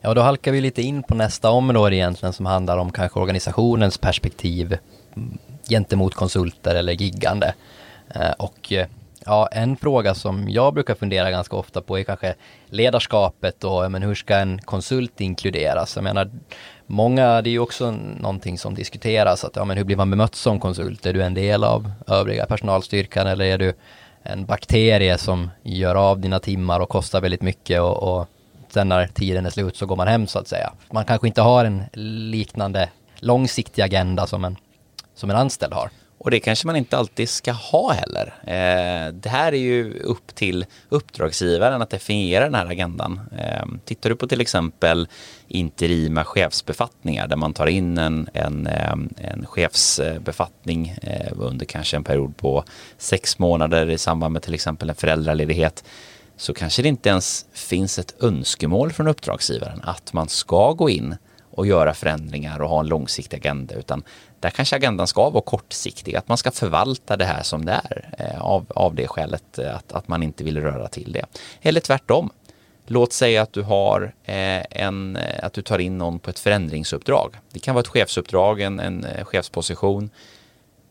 [0.00, 3.98] Ja, då halkar vi lite in på nästa område egentligen som handlar om kanske organisationens
[3.98, 4.78] perspektiv
[5.16, 5.38] mm,
[5.68, 7.54] gentemot konsulter eller giggande.
[8.08, 8.86] Eh, och eh,
[9.26, 12.34] Ja, en fråga som jag brukar fundera ganska ofta på är kanske
[12.66, 15.96] ledarskapet och men hur ska en konsult inkluderas?
[15.96, 16.30] Jag menar,
[16.86, 20.34] många, det är ju också någonting som diskuteras, att ja, men hur blir man bemött
[20.34, 21.06] som konsult?
[21.06, 23.74] Är du en del av övriga personalstyrkan eller är du
[24.22, 28.28] en bakterie som gör av dina timmar och kostar väldigt mycket och, och
[28.68, 30.72] sen när tiden är slut så går man hem så att säga.
[30.90, 31.82] Man kanske inte har en
[32.30, 34.56] liknande långsiktig agenda som en,
[35.14, 35.90] som en anställd har.
[36.24, 38.34] Och det kanske man inte alltid ska ha heller.
[38.42, 43.20] Eh, det här är ju upp till uppdragsgivaren att definiera den här agendan.
[43.38, 45.08] Eh, tittar du på till exempel
[45.48, 52.04] interima chefsbefattningar där man tar in en, en, eh, en chefsbefattning eh, under kanske en
[52.04, 52.64] period på
[52.98, 55.84] sex månader i samband med till exempel en föräldraledighet
[56.36, 61.16] så kanske det inte ens finns ett önskemål från uppdragsgivaren att man ska gå in
[61.50, 64.02] och göra förändringar och ha en långsiktig agenda utan
[64.42, 68.08] där kanske agendan ska vara kortsiktig, att man ska förvalta det här som det är
[68.18, 71.24] eh, av, av det skälet eh, att, att man inte vill röra till det.
[71.62, 72.30] Eller tvärtom.
[72.86, 77.34] Låt säga att du har eh, en, att du tar in någon på ett förändringsuppdrag.
[77.52, 80.10] Det kan vara ett chefsuppdrag, en, en chefsposition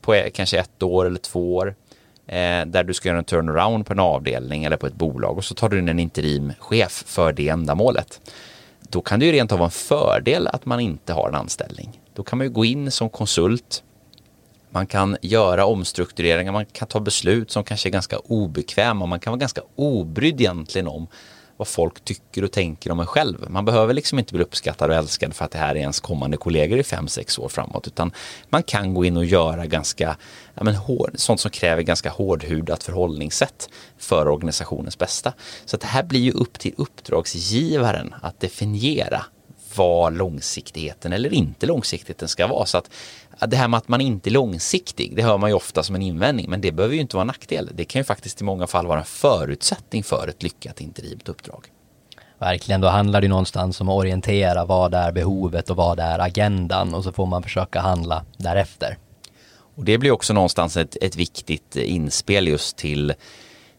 [0.01, 1.75] på kanske ett år eller två år
[2.65, 5.55] där du ska göra en turnaround på en avdelning eller på ett bolag och så
[5.55, 8.21] tar du in en interimchef för det ändamålet
[8.79, 12.00] då kan det ju rent av vara en fördel att man inte har en anställning.
[12.13, 13.83] Då kan man ju gå in som konsult.
[14.69, 19.05] Man kan göra omstruktureringar, man kan ta beslut som kanske är ganska obekväma.
[19.05, 21.07] Man kan vara ganska obrydd egentligen om
[21.61, 23.45] vad folk tycker och tänker om en själv.
[23.49, 26.37] Man behöver liksom inte bli uppskattad och älskad för att det här är ens kommande
[26.37, 28.11] kollegor i fem sex år framåt, utan
[28.49, 30.17] man kan gå in och göra ganska,
[30.53, 35.33] ja men hård, sånt som kräver ganska hårdhudat förhållningssätt för organisationens bästa.
[35.65, 39.25] Så att det här blir ju upp till uppdragsgivaren att definiera
[39.75, 42.65] vad långsiktigheten eller inte långsiktigheten ska vara.
[42.65, 42.89] Så att
[43.47, 46.01] det här med att man inte är långsiktig, det hör man ju ofta som en
[46.01, 47.69] invändning, men det behöver ju inte vara en nackdel.
[47.73, 51.67] Det kan ju faktiskt i många fall vara en förutsättning för ett lyckat interimt uppdrag.
[52.39, 56.93] Verkligen, då handlar det någonstans om att orientera vad är behovet och vad är agendan
[56.93, 58.97] och så får man försöka handla därefter.
[59.75, 63.13] Och det blir också någonstans ett, ett viktigt inspel just till,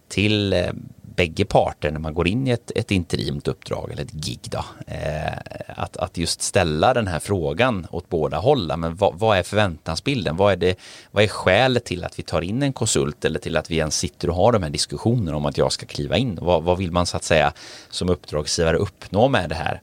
[0.09, 0.72] till eh,
[1.16, 4.64] bägge parter när man går in i ett, ett interimt uppdrag eller ett gig då,
[4.86, 8.76] eh, att, att just ställa den här frågan åt båda håll.
[8.76, 10.36] Men vad, vad, är förväntansbilden?
[10.36, 10.78] Vad är, det,
[11.10, 13.98] vad är skälet till att vi tar in en konsult eller till att vi ens
[13.98, 16.38] sitter och har de här diskussionerna om att jag ska kliva in?
[16.42, 17.52] Vad, vad vill man så att säga
[17.90, 19.80] som uppdragsgivare uppnå med det här?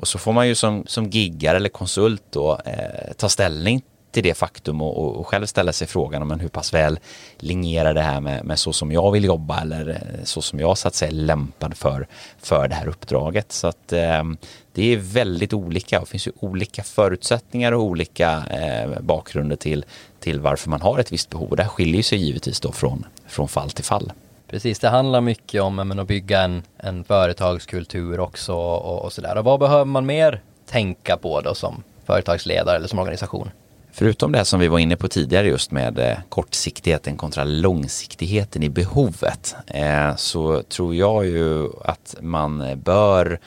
[0.00, 4.22] Och så får man ju som, som giggar eller konsult då eh, ta ställning till
[4.22, 6.98] det faktum och, och, själv ställa sig frågan om hur pass väl
[7.38, 10.78] linjerar det här med, med, så som jag vill jobba eller eh, så som jag
[10.78, 12.06] så att säga är lämpad för,
[12.38, 13.52] för det här uppdraget.
[13.52, 14.24] Så att eh,
[14.72, 19.84] det är väldigt olika och finns ju olika förutsättningar och olika eh, bakgrunder till,
[20.20, 23.48] till varför man har ett visst behov det här skiljer sig givetvis då från, från
[23.48, 24.12] fall till fall.
[24.50, 29.38] Precis, det handlar mycket om men, att bygga en, en företagskultur också och, och sådär.
[29.38, 33.50] Och vad behöver man mer tänka på då som företagsledare eller som organisation?
[33.92, 38.68] Förutom det som vi var inne på tidigare just med eh, kortsiktigheten kontra långsiktigheten i
[38.68, 43.40] behovet eh, så tror jag ju att man bör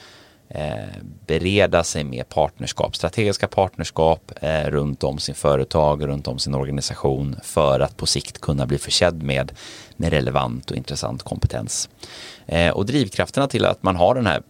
[0.48, 4.32] eh, bereda sig med partnerskap, strategiska partnerskap
[4.66, 9.22] runt om sin företag, runt om sin organisation för att på sikt kunna bli försedd
[9.22, 9.52] med,
[9.96, 11.88] med relevant och intressant kompetens.
[12.74, 14.42] och drivkrafterna till att man har den här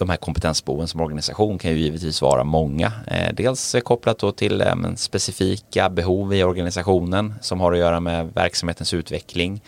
[0.00, 2.92] de här kompetensbehoven som organisation kan ju givetvis vara många.
[3.06, 8.30] Eh, dels kopplat då till eh, specifika behov i organisationen som har att göra med
[8.34, 9.60] verksamhetens utveckling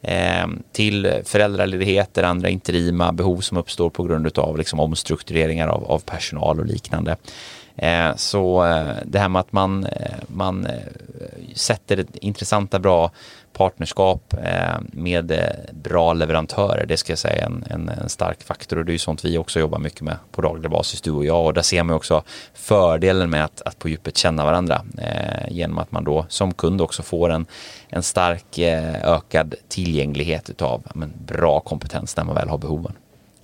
[0.00, 5.98] eh, till föräldraledigheter, andra interima behov som uppstår på grund av liksom omstruktureringar av, av
[5.98, 7.16] personal och liknande.
[8.16, 8.62] Så
[9.04, 9.86] det här med att man,
[10.26, 10.68] man
[11.54, 13.10] sätter intressanta, bra
[13.52, 15.38] partnerskap eh, med eh,
[15.72, 16.86] bra leverantörer.
[16.86, 19.24] Det ska jag säga är en, en, en, stark faktor och det är ju sånt
[19.24, 21.46] vi också jobbar mycket med på daglig basis, du och jag.
[21.46, 22.22] Och där ser man också
[22.54, 26.80] fördelen med att, att på djupet känna varandra eh, genom att man då som kund
[26.80, 27.46] också får en,
[27.88, 32.92] en stark eh, ökad tillgänglighet utav men, bra kompetens när man väl har behoven.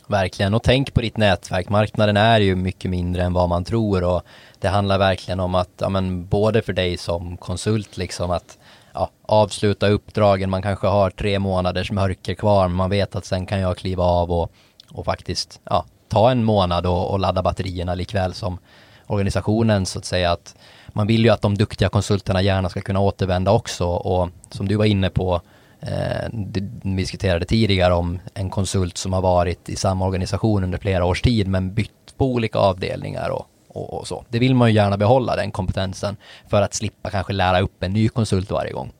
[0.07, 1.69] Verkligen, och tänk på ditt nätverk.
[1.69, 4.23] Marknaden är ju mycket mindre än vad man tror och
[4.61, 8.59] det handlar verkligen om att, ja, men, både för dig som konsult, liksom att
[8.95, 10.51] ja, avsluta uppdragen.
[10.51, 14.05] Man kanske har tre månaders mörker kvar, men man vet att sen kan jag kliva
[14.05, 14.53] av och,
[14.93, 18.59] och faktiskt ja, ta en månad och, och ladda batterierna likväl som
[19.07, 20.57] organisationen så att säga att
[20.89, 24.77] man vill ju att de duktiga konsulterna gärna ska kunna återvända också och som du
[24.77, 25.41] var inne på
[25.81, 26.61] eh, vi
[26.97, 31.49] diskuterade tidigare om en konsult som har varit i samma organisation under flera års tid
[31.49, 34.25] men bytt på olika avdelningar och och, och, så.
[34.29, 36.17] Det vill man ju gärna behålla den kompetensen
[36.49, 38.93] för att slippa kanske lära upp en ny konsult varje gång.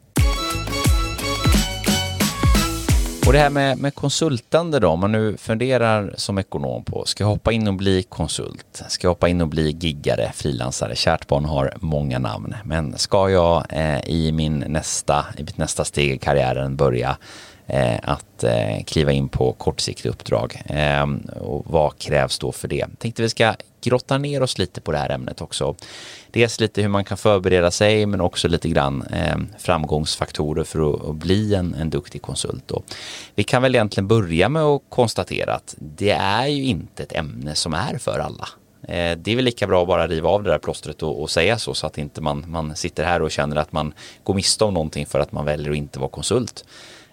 [3.29, 7.25] Och det här med, med konsultande då, om man nu funderar som ekonom på, ska
[7.25, 8.83] jag hoppa in och bli konsult?
[8.89, 10.97] Ska jag hoppa in och bli giggare, frilansare?
[10.97, 15.85] Kärt barn har många namn, men ska jag eh, i min nästa, i mitt nästa
[15.85, 17.17] steg i karriären börja
[17.67, 20.63] eh, att eh, kliva in på kortsiktiga uppdrag.
[20.67, 21.07] Eh,
[21.41, 22.77] och vad krävs då för det?
[22.77, 25.75] Jag tänkte vi ska grottar ner oss lite på det här ämnet också.
[26.31, 31.05] Dels lite hur man kan förbereda sig men också lite grann eh, framgångsfaktorer för att,
[31.05, 32.63] att bli en, en duktig konsult.
[32.67, 32.83] Då.
[33.35, 37.55] Vi kan väl egentligen börja med att konstatera att det är ju inte ett ämne
[37.55, 38.49] som är för alla.
[38.83, 41.31] Eh, det är väl lika bra att bara riva av det där plåstret och, och,
[41.31, 44.65] säga så så att inte man, man sitter här och känner att man går miste
[44.65, 46.65] om någonting för att man väljer att inte vara konsult.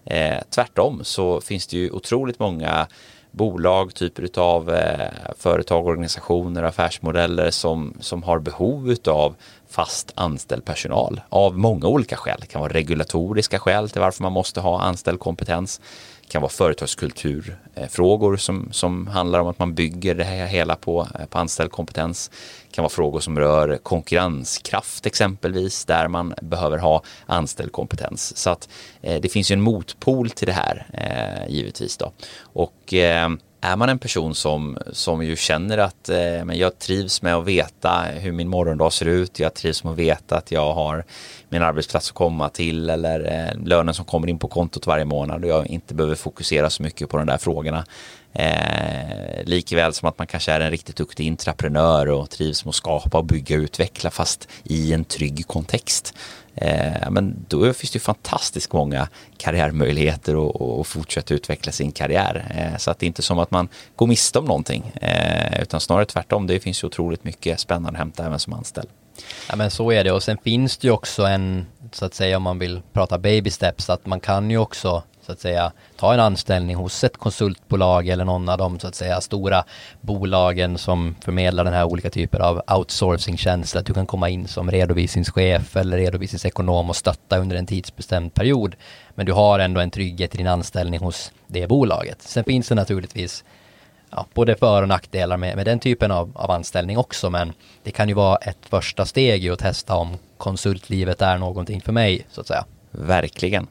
[0.05, 2.87] Eh, tvärtom så finns det ju otroligt många
[3.35, 9.35] bolag, typer av eh, företag, organisationer, affärsmodeller som, som har behov av
[9.69, 12.37] fast anställd personal av många olika skäl.
[12.41, 15.81] Det kan vara regulatoriska skäl till varför man måste ha anställd kompetens.
[16.25, 21.07] Det kan vara företagskulturfrågor som, som handlar om att man bygger det här hela på,
[21.19, 22.31] eh, på anställd kompetens.
[22.69, 28.37] Det kan vara frågor som rör konkurrenskraft exempelvis där man behöver ha anställd kompetens.
[28.37, 28.69] Så att
[29.01, 32.11] eh, det finns ju en motpol till det här eh, givetvis då.
[32.41, 33.29] Och eh,
[33.65, 37.45] är man en person som, som ju känner att eh, men jag trivs med att
[37.45, 41.03] veta hur min morgondag ser ut, jag trivs med att veta att jag har
[41.49, 45.43] min arbetsplats att komma till eller eh, lönen som kommer in på kontot varje månad
[45.43, 47.85] och jag inte behöver fokusera så mycket på de där frågorna.
[48.33, 52.75] Eh, likväl som att man kanske är en riktigt duktig intraprenör och trivs med att
[52.75, 56.13] skapa och bygga och utveckla fast i en trygg kontext.
[56.55, 62.55] Eh, men då finns det ju fantastiskt många karriärmöjligheter och, och fortsätta utveckla sin karriär.
[62.57, 65.79] Eh, så att det är inte som att man går miste om någonting eh, utan
[65.79, 66.47] snarare tvärtom.
[66.47, 68.89] Det finns ju otroligt mycket spännande att hämta även som anställd.
[69.49, 72.37] Ja men så är det och sen finns det ju också en, så att säga
[72.37, 76.13] om man vill prata baby steps, att man kan ju också så att säga ta
[76.13, 79.63] en anställning hos ett konsultbolag eller någon av de så att säga stora
[80.01, 83.79] bolagen som förmedlar den här olika typer av outsourcingtjänster.
[83.79, 88.75] Att du kan komma in som redovisningschef eller redovisningsekonom och stötta under en tidsbestämd period.
[89.15, 92.21] Men du har ändå en trygghet i din anställning hos det bolaget.
[92.21, 93.43] Sen finns det naturligtvis
[94.09, 97.53] ja, både för och nackdelar med, med den typen av, av anställning också, men
[97.83, 101.91] det kan ju vara ett första steg i att testa om konsultlivet är någonting för
[101.91, 102.65] mig, så att säga.
[102.91, 103.67] Verkligen.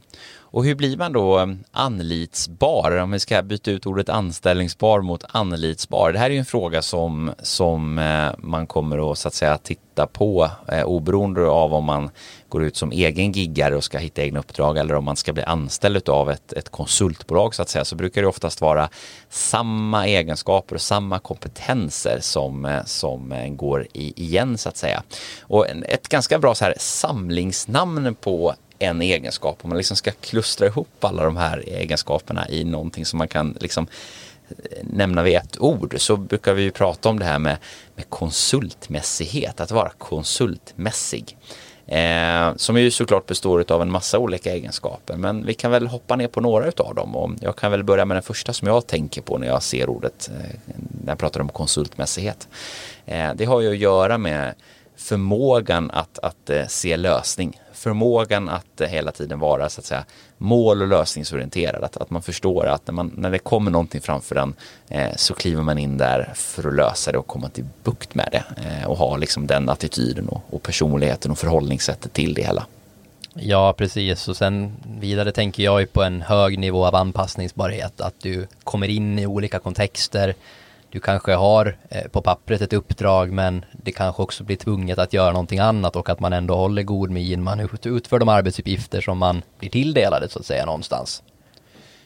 [0.55, 2.97] Och hur blir man då eh, anlitsbar?
[2.97, 6.13] Om vi ska byta ut ordet anställningsbar mot anlitsbar.
[6.13, 9.59] Det här är ju en fråga som, som eh, man kommer att, så att säga,
[9.59, 12.11] titta på eh, oberoende av om man
[12.49, 15.43] går ut som egen giggare och ska hitta egna uppdrag eller om man ska bli
[15.43, 18.89] anställd av ett, ett konsultbolag så att säga så brukar det oftast vara
[19.29, 25.03] samma egenskaper och samma kompetenser som, eh, som går igen så att säga.
[25.43, 29.59] Och ett ganska bra så här samlingsnamn på en egenskap.
[29.63, 33.57] Om man liksom ska klustra ihop alla de här egenskaperna i någonting som man kan
[33.61, 33.87] liksom
[34.49, 37.57] eh, nämna vid ett ord så brukar vi ju prata om det här med,
[37.95, 41.37] med konsultmässighet, att vara konsultmässig.
[41.87, 46.17] Eh, som ju såklart består av en massa olika egenskaper men vi kan väl hoppa
[46.17, 48.87] ner på några utav dem och jag kan väl börja med den första som jag
[48.87, 52.49] tänker på när jag ser ordet eh, när jag pratar om konsultmässighet.
[53.07, 54.55] Eh, det har ju att göra med
[54.97, 60.05] förmågan att, att eh, se lösning förmågan att hela tiden vara så att säga
[60.39, 61.85] mål och lösningsorienterad.
[61.85, 64.55] Att, att man förstår att när, man, när det kommer någonting framför en
[64.89, 68.29] eh, så kliver man in där för att lösa det och komma till bukt med
[68.33, 72.67] det eh, och ha liksom den attityden och, och personligheten och förhållningssättet till det hela.
[73.35, 74.29] Ja, precis.
[74.29, 78.01] Och sen vidare tänker jag ju på en hög nivå av anpassningsbarhet.
[78.01, 80.35] Att du kommer in i olika kontexter
[80.95, 85.13] du kanske har eh, på pappret ett uppdrag men det kanske också blir tvunget att
[85.13, 87.43] göra någonting annat och att man ändå håller god min.
[87.43, 91.23] Man utför de arbetsuppgifter som man blir tilldelade så att säga någonstans.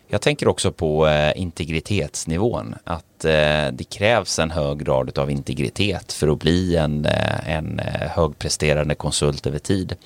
[0.07, 6.13] Jag tänker också på eh, integritetsnivån, att eh, det krävs en hög grad av integritet
[6.13, 7.07] för att bli en,
[7.47, 7.81] en
[8.15, 9.97] högpresterande konsult över tid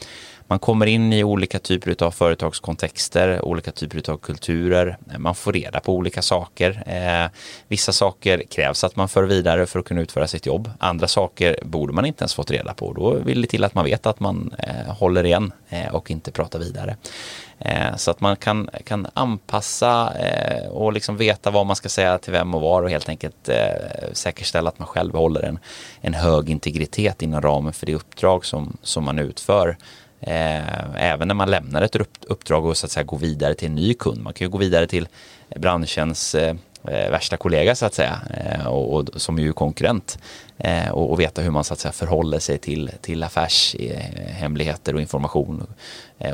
[0.52, 4.96] man kommer in i olika typer av företagskontexter, olika typer av kulturer.
[5.18, 6.82] Man får reda på olika saker.
[6.86, 7.30] Eh,
[7.68, 10.70] vissa saker krävs att man för vidare för att kunna utföra sitt jobb.
[10.78, 12.92] Andra saker borde man inte ens fått reda på.
[12.92, 16.32] Då vill det till att man vet att man eh, håller igen eh, och inte
[16.32, 16.96] pratar vidare.
[17.58, 22.18] Eh, så att man kan, kan anpassa eh, och liksom veta vad man ska säga
[22.18, 23.56] till vem och var och helt enkelt eh,
[24.12, 25.58] säkerställa att man själv håller en,
[26.00, 29.76] en hög integritet inom ramen för det uppdrag som, som man utför.
[30.22, 31.96] Eh, även när man lämnar ett
[32.26, 34.22] uppdrag och så att säga går vidare till en ny kund.
[34.22, 35.08] Man kan ju gå vidare till
[35.56, 36.56] branschens eh,
[36.88, 40.18] eh värsta kollega så att säga eh, och, och som är konkurrent
[40.92, 45.66] och, och, veta hur man så att säga förhåller sig till, till affärshemligheter och information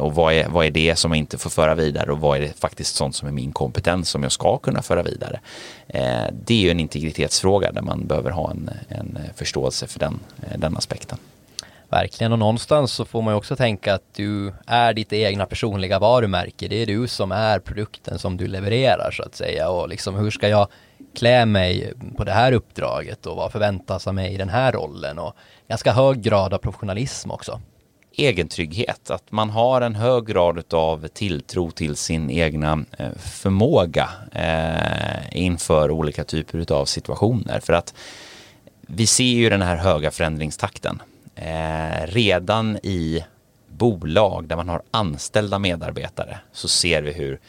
[0.00, 2.40] och vad är, vad är det som jag inte får föra vidare och vad är
[2.40, 5.40] det faktiskt sånt som är min kompetens som jag ska kunna föra vidare.
[6.32, 10.20] Det är ju en integritetsfråga där man behöver ha en, en förståelse för den,
[10.56, 11.18] den aspekten.
[11.90, 15.98] Verkligen och någonstans så får man ju också tänka att du är ditt egna personliga
[15.98, 16.68] varumärke.
[16.68, 20.30] Det är du som är produkten som du levererar så att säga och liksom hur
[20.30, 20.68] ska jag
[21.14, 25.18] klä mig på det här uppdraget och vad förväntas av mig i den här rollen
[25.18, 25.36] och
[25.68, 27.60] ganska hög grad av professionalism också.
[28.12, 35.36] Egentrygghet, att man har en hög grad av tilltro till sin egna eh, förmåga eh,
[35.38, 37.60] inför olika typer av situationer.
[37.60, 37.94] För att
[38.80, 41.02] vi ser ju den här höga förändringstakten
[41.38, 43.24] eh, redan i
[43.68, 47.40] bolag där man har anställda medarbetare så ser vi hur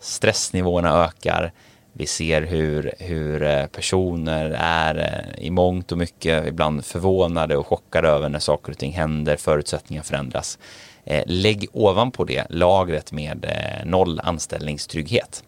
[0.00, 1.52] stressnivåerna ökar.
[1.92, 7.66] Vi ser hur, hur eh, personer är eh, i mångt och mycket ibland förvånade och
[7.66, 10.58] chockade över när saker och ting händer, förutsättningar förändras.
[11.04, 15.44] Eh, lägg ovanpå det lagret med eh, noll anställningstrygghet.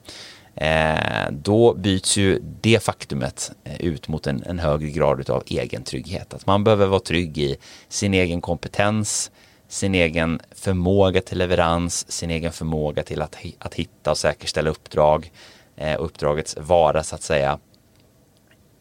[0.60, 5.82] Eh, då byts ju det faktumet eh, ut mot en, en högre grad av egen
[5.82, 6.34] trygghet.
[6.34, 7.56] Att man behöver vara trygg i
[7.88, 9.30] sin egen kompetens,
[9.68, 15.32] sin egen förmåga till leverans, sin egen förmåga till att, att hitta och säkerställa uppdrag,
[15.76, 17.58] eh, uppdragets vara så att säga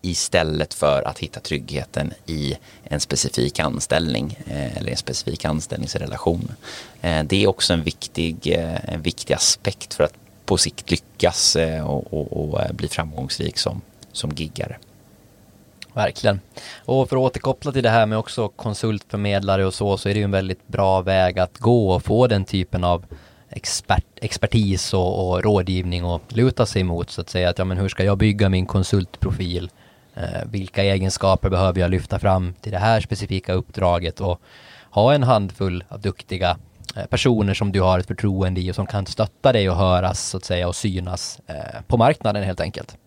[0.02, 6.52] istället för att hitta tryggheten i en specifik anställning eh, eller en specifik anställningsrelation.
[7.02, 10.14] Eh, det är också en viktig, eh, en viktig aspekt för att
[10.50, 13.82] på sikt lyckas eh, och, och, och eh, bli framgångsrik som,
[14.12, 14.78] som giggare.
[15.94, 16.40] Verkligen.
[16.86, 20.20] Och för att återkoppla till det här med också konsultförmedlare och så, så är det
[20.20, 23.06] ju en väldigt bra väg att gå och få den typen av
[23.50, 27.78] expert, expertis och, och rådgivning och luta sig mot så att säga att ja men
[27.78, 29.70] hur ska jag bygga min konsultprofil?
[30.16, 34.42] Eh, vilka egenskaper behöver jag lyfta fram till det här specifika uppdraget och
[34.90, 36.58] ha en handfull av duktiga
[36.96, 40.30] Eh, personer som du har ett förtroende i och som kan stötta dig och höras
[40.30, 42.98] så att säga och synas eh, på marknaden helt enkelt.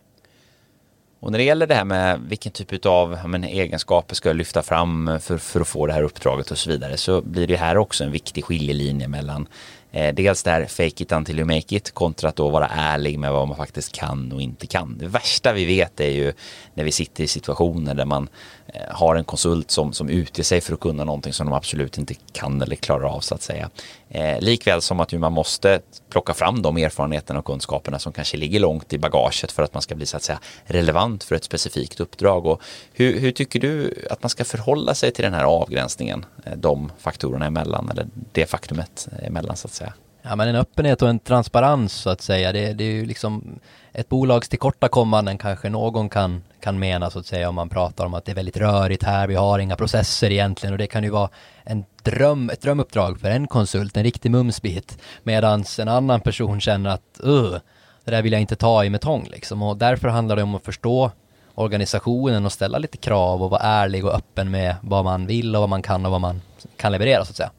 [1.20, 4.62] Och när det gäller det här med vilken typ av men, egenskaper ska jag lyfta
[4.62, 7.76] fram för, för att få det här uppdraget och så vidare så blir det här
[7.76, 9.48] också en viktig skiljelinje mellan
[9.94, 13.18] Eh, dels det här fake it until you make it kontra att då vara ärlig
[13.18, 14.98] med vad man faktiskt kan och inte kan.
[14.98, 16.32] Det värsta vi vet är ju
[16.74, 18.28] när vi sitter i situationer där man
[18.74, 21.98] Eh, har en konsult som, som utger sig för att kunna någonting som de absolut
[21.98, 23.70] inte kan eller klarar av så att säga.
[24.08, 28.60] Eh, likväl som att man måste plocka fram de erfarenheterna och kunskaperna som kanske ligger
[28.60, 32.00] långt i bagaget för att man ska bli så att säga relevant för ett specifikt
[32.00, 32.46] uppdrag.
[32.46, 32.62] Och
[32.92, 36.92] hur, hur tycker du att man ska förhålla sig till den här avgränsningen, eh, de
[36.98, 39.92] faktorerna emellan eller det faktumet eh, emellan så att säga?
[40.22, 43.58] Ja men en öppenhet och en transparens så att säga, det, det är ju liksom
[43.92, 48.14] ett bolags tillkortakommanden kanske någon kan, kan mena så att säga om man pratar om
[48.14, 51.10] att det är väldigt rörigt här, vi har inga processer egentligen och det kan ju
[51.10, 51.28] vara
[51.64, 56.90] en dröm, ett drömuppdrag för en konsult, en riktig mumsbit, medan en annan person känner
[56.90, 57.56] att uh,
[58.04, 60.54] det där vill jag inte ta i med tång liksom och därför handlar det om
[60.54, 61.10] att förstå
[61.54, 65.60] organisationen och ställa lite krav och vara ärlig och öppen med vad man vill och
[65.60, 66.40] vad man kan och vad man
[66.76, 67.50] kan leverera så att säga.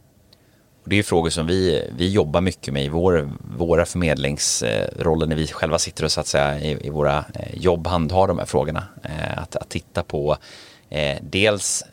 [0.83, 5.35] Och det är frågor som vi, vi jobbar mycket med i vår, våra förmedlingsroller när
[5.35, 8.45] vi själva sitter och så att säga i, i våra eh, jobb handhar de här
[8.45, 8.83] frågorna.
[9.03, 10.37] Eh, att, att titta på
[10.89, 11.83] eh, dels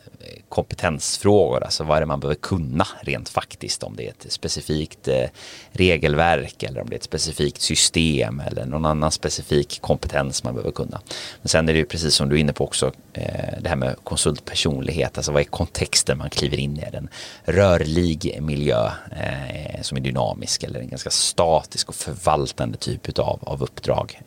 [0.49, 5.07] kompetensfrågor, alltså vad är det man behöver kunna rent faktiskt, om det är ett specifikt
[5.07, 5.25] eh,
[5.71, 10.71] regelverk eller om det är ett specifikt system eller någon annan specifik kompetens man behöver
[10.71, 11.01] kunna.
[11.41, 13.75] Men sen är det ju precis som du är inne på också eh, det här
[13.75, 16.81] med konsultpersonlighet, alltså vad är kontexten man kliver in i?
[16.81, 17.09] Är det en
[17.43, 23.63] rörlig miljö eh, som är dynamisk eller en ganska statisk och förvaltande typ av, av
[23.63, 24.21] uppdrag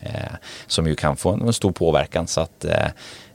[0.67, 2.65] som ju kan få en stor påverkan så att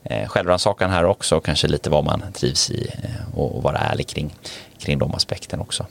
[0.04, 4.08] eh, självrannsakan här också och kanske lite vad man trivs i eh, och vara ärlig
[4.08, 4.36] kring,
[4.78, 5.86] kring de aspekterna också.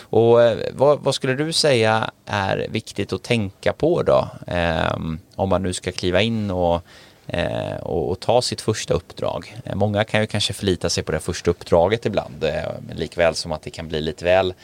[0.00, 4.28] Och eh, vad, vad, skulle du säga är viktigt att tänka på då?
[4.46, 6.82] Ehm, om man nu ska kliva in och
[7.28, 9.56] Eh, och, och, ta sitt första uppdrag.
[9.64, 12.62] Eh, många kan ju kanske förlita sig på det första uppdraget ibland, eh,
[12.94, 14.54] likväl som att det kan bli lite väl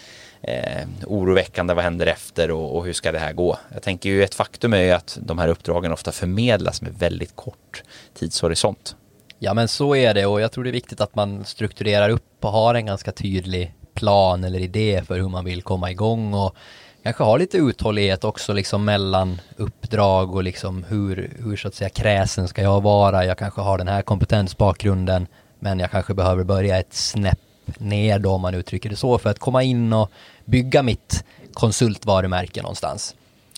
[0.42, 3.58] eh, oroväckande, vad händer efter och, och, hur ska det här gå?
[3.72, 7.36] Jag tänker ju ett faktum är ju att de här uppdragen ofta förmedlas med väldigt
[7.36, 7.82] kort
[8.14, 8.96] tidshorisont.
[9.38, 12.44] Ja men så är det och jag tror det är viktigt att man strukturerar upp
[12.44, 16.56] och har en ganska tydlig plan eller idé för hur man vill komma igång och
[17.02, 21.90] kanske ha lite uthållighet också liksom mellan uppdrag och liksom hur, hur så att säga
[21.90, 23.24] kräsen ska jag vara.
[23.24, 25.26] Jag kanske har den här kompetensbakgrunden
[25.58, 27.38] men jag kanske behöver börja ett snäpp
[27.78, 30.10] ner då om man uttrycker det så för att komma in och
[30.44, 33.14] bygga mitt konsultvarumärke någonstans.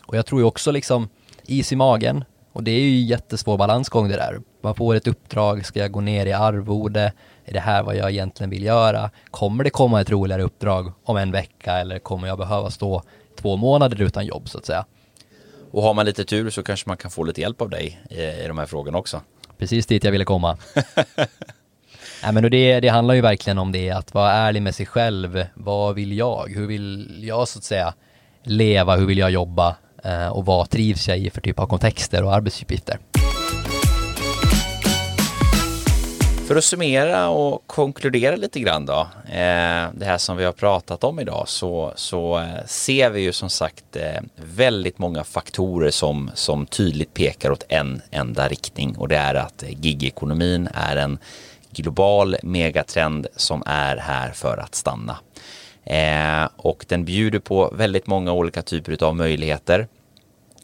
[0.06, 1.08] Och jag tror ju också liksom
[1.42, 4.40] is i magen och det är ju jättesvår balansgång det där.
[4.60, 7.12] Man får ett uppdrag, ska jag gå ner i arvode?
[7.44, 9.10] Är det här vad jag egentligen vill göra?
[9.30, 13.02] Kommer det komma ett roligare uppdrag om en vecka eller kommer jag behöva stå
[13.36, 14.84] två månader utan jobb så att säga?
[15.70, 18.22] Och har man lite tur så kanske man kan få lite hjälp av dig i,
[18.22, 19.20] i de här frågorna också.
[19.58, 20.58] Precis dit jag ville komma.
[22.22, 25.46] Nej, men det, det handlar ju verkligen om det, att vara ärlig med sig själv.
[25.54, 26.48] Vad vill jag?
[26.48, 27.94] Hur vill jag så att säga
[28.42, 28.96] leva?
[28.96, 29.76] Hur vill jag jobba?
[30.04, 32.98] Eh, och vad trivs jag i för typ av kontexter och arbetsuppgifter?
[36.46, 41.04] För att summera och konkludera lite grann då, eh, det här som vi har pratat
[41.04, 46.30] om idag, så, så eh, ser vi ju som sagt eh, väldigt många faktorer som,
[46.34, 51.18] som tydligt pekar åt en enda riktning och det är att gigekonomin är en
[51.70, 55.18] global megatrend som är här för att stanna.
[55.84, 59.88] Eh, och den bjuder på väldigt många olika typer av möjligheter.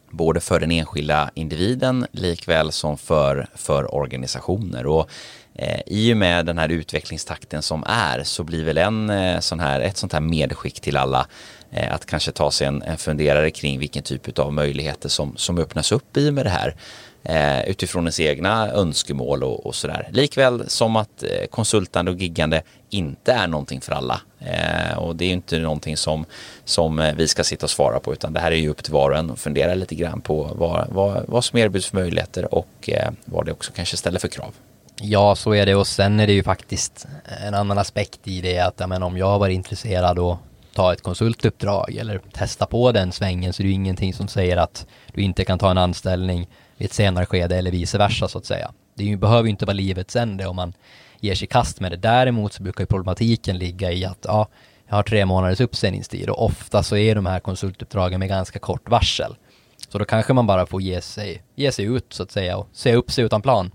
[0.09, 4.85] Både för den enskilda individen likväl som för, för organisationer.
[4.85, 5.09] Och
[5.55, 9.59] Eh, i och med den här utvecklingstakten som är så blir väl en eh, sån
[9.59, 11.27] här, ett sånt här medskick till alla
[11.71, 15.57] eh, att kanske ta sig en, en funderare kring vilken typ av möjligheter som, som
[15.57, 16.75] öppnas upp i och med det här
[17.23, 20.09] eh, utifrån ens egna önskemål och, och sådär.
[20.11, 24.21] Likväl som att eh, konsultande och giggande inte är någonting för alla.
[24.39, 26.25] Eh, och det är inte någonting som,
[26.65, 28.93] som eh, vi ska sitta och svara på utan det här är ju upp till
[28.93, 32.53] var och en att fundera lite grann på vad, vad, vad som erbjuds för möjligheter
[32.53, 34.53] och eh, vad det också kanske ställer för krav.
[34.99, 37.07] Ja, så är det och sen är det ju faktiskt
[37.47, 40.37] en annan aspekt i det att men, om jag var intresserad och
[40.75, 44.57] ta ett konsultuppdrag eller testa på den svängen så är det ju ingenting som säger
[44.57, 48.37] att du inte kan ta en anställning i ett senare skede eller vice versa så
[48.37, 48.71] att säga.
[48.95, 50.73] Det ju, behöver ju inte vara livets ände om man
[51.19, 51.97] ger sig kast med det.
[51.97, 54.47] Däremot så brukar ju problematiken ligga i att ja,
[54.87, 58.89] jag har tre månaders uppsägningstid och ofta så är de här konsultuppdragen med ganska kort
[58.89, 59.35] varsel.
[59.89, 62.69] Så då kanske man bara får ge sig, ge sig ut så att säga och
[62.73, 63.71] se upp sig utan plan.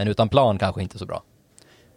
[0.00, 1.22] Men utan plan kanske inte så bra.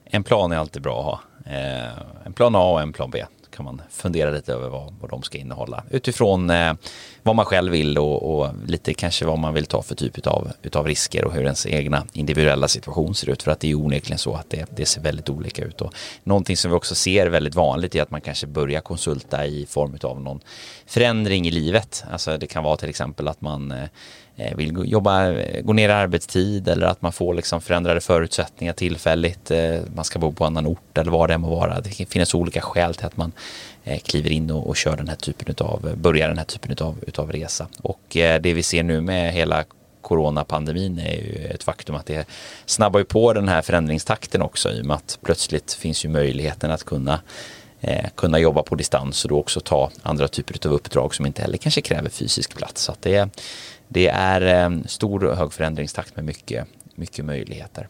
[0.05, 1.19] En plan är alltid bra att ha.
[1.53, 3.23] Eh, en plan A och en plan B
[3.55, 6.73] kan man fundera lite över vad, vad de ska innehålla utifrån eh,
[7.23, 10.51] vad man själv vill och, och, lite kanske vad man vill ta för typ av
[10.61, 14.17] utav risker och hur ens egna individuella situation ser ut för att det är onekligen
[14.17, 15.93] så att det, det ser väldigt olika ut och
[16.23, 19.97] någonting som vi också ser väldigt vanligt är att man kanske börjar konsulta i form
[20.03, 20.39] av någon
[20.85, 22.03] förändring i livet.
[22.11, 23.87] Alltså det kan vara till exempel att man eh, Eh,
[24.35, 28.73] Eh, vill jobba, eh, gå ner i arbetstid eller att man får liksom förändrade förutsättningar
[28.73, 29.51] tillfälligt.
[29.51, 31.81] Eh, man ska bo på annan ort eller vad det må vara.
[31.81, 33.31] Det finns olika skäl till att man
[34.03, 37.31] kliver in och, och kör den här typen av, börjar den här typen av, utav
[37.31, 37.67] resa.
[37.81, 39.63] Och det vi ser nu med hela
[40.01, 42.27] coronapandemin är ju ett faktum att det
[42.65, 46.71] snabbar ju på den här förändringstakten också i och med att plötsligt finns ju möjligheten
[46.71, 47.19] att kunna
[47.81, 51.41] eh, kunna jobba på distans och då också ta andra typer av uppdrag som inte
[51.41, 52.81] heller kanske kräver fysisk plats.
[52.81, 53.29] Så att det,
[53.93, 57.87] det är en eh, stor och hög förändringstakt med mycket, mycket möjligheter.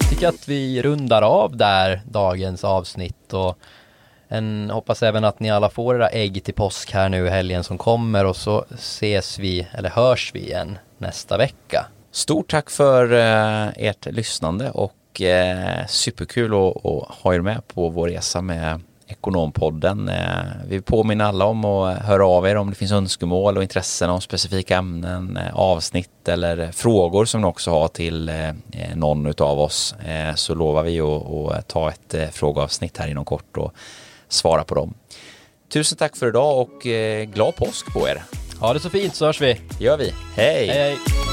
[0.00, 3.58] Jag tycker att vi rundar av där dagens avsnitt och
[4.28, 7.64] en, hoppas även att ni alla får era ägg till påsk här nu i helgen
[7.64, 11.86] som kommer och så ses vi, eller hörs vi igen nästa vecka.
[12.10, 17.88] Stort tack för eh, ert lyssnande och eh, superkul att, att ha er med på
[17.88, 20.08] vår resa med Ekonompodden.
[20.08, 24.10] Eh, vi påminner alla om att höra av er om det finns önskemål och intressen
[24.10, 28.52] om specifika ämnen, eh, avsnitt eller frågor som ni också har till eh,
[28.94, 29.94] någon av oss.
[30.34, 33.72] Så lovar vi att ta ett frågeavsnitt här inom kort och
[34.28, 34.94] svara på dem.
[35.72, 36.80] Tusen tack för idag och
[37.32, 38.22] glad påsk på er!
[38.60, 39.60] Ha det så fint så hörs vi!
[39.78, 40.12] gör vi.
[40.36, 40.66] Hej!
[40.66, 41.23] hej, hej.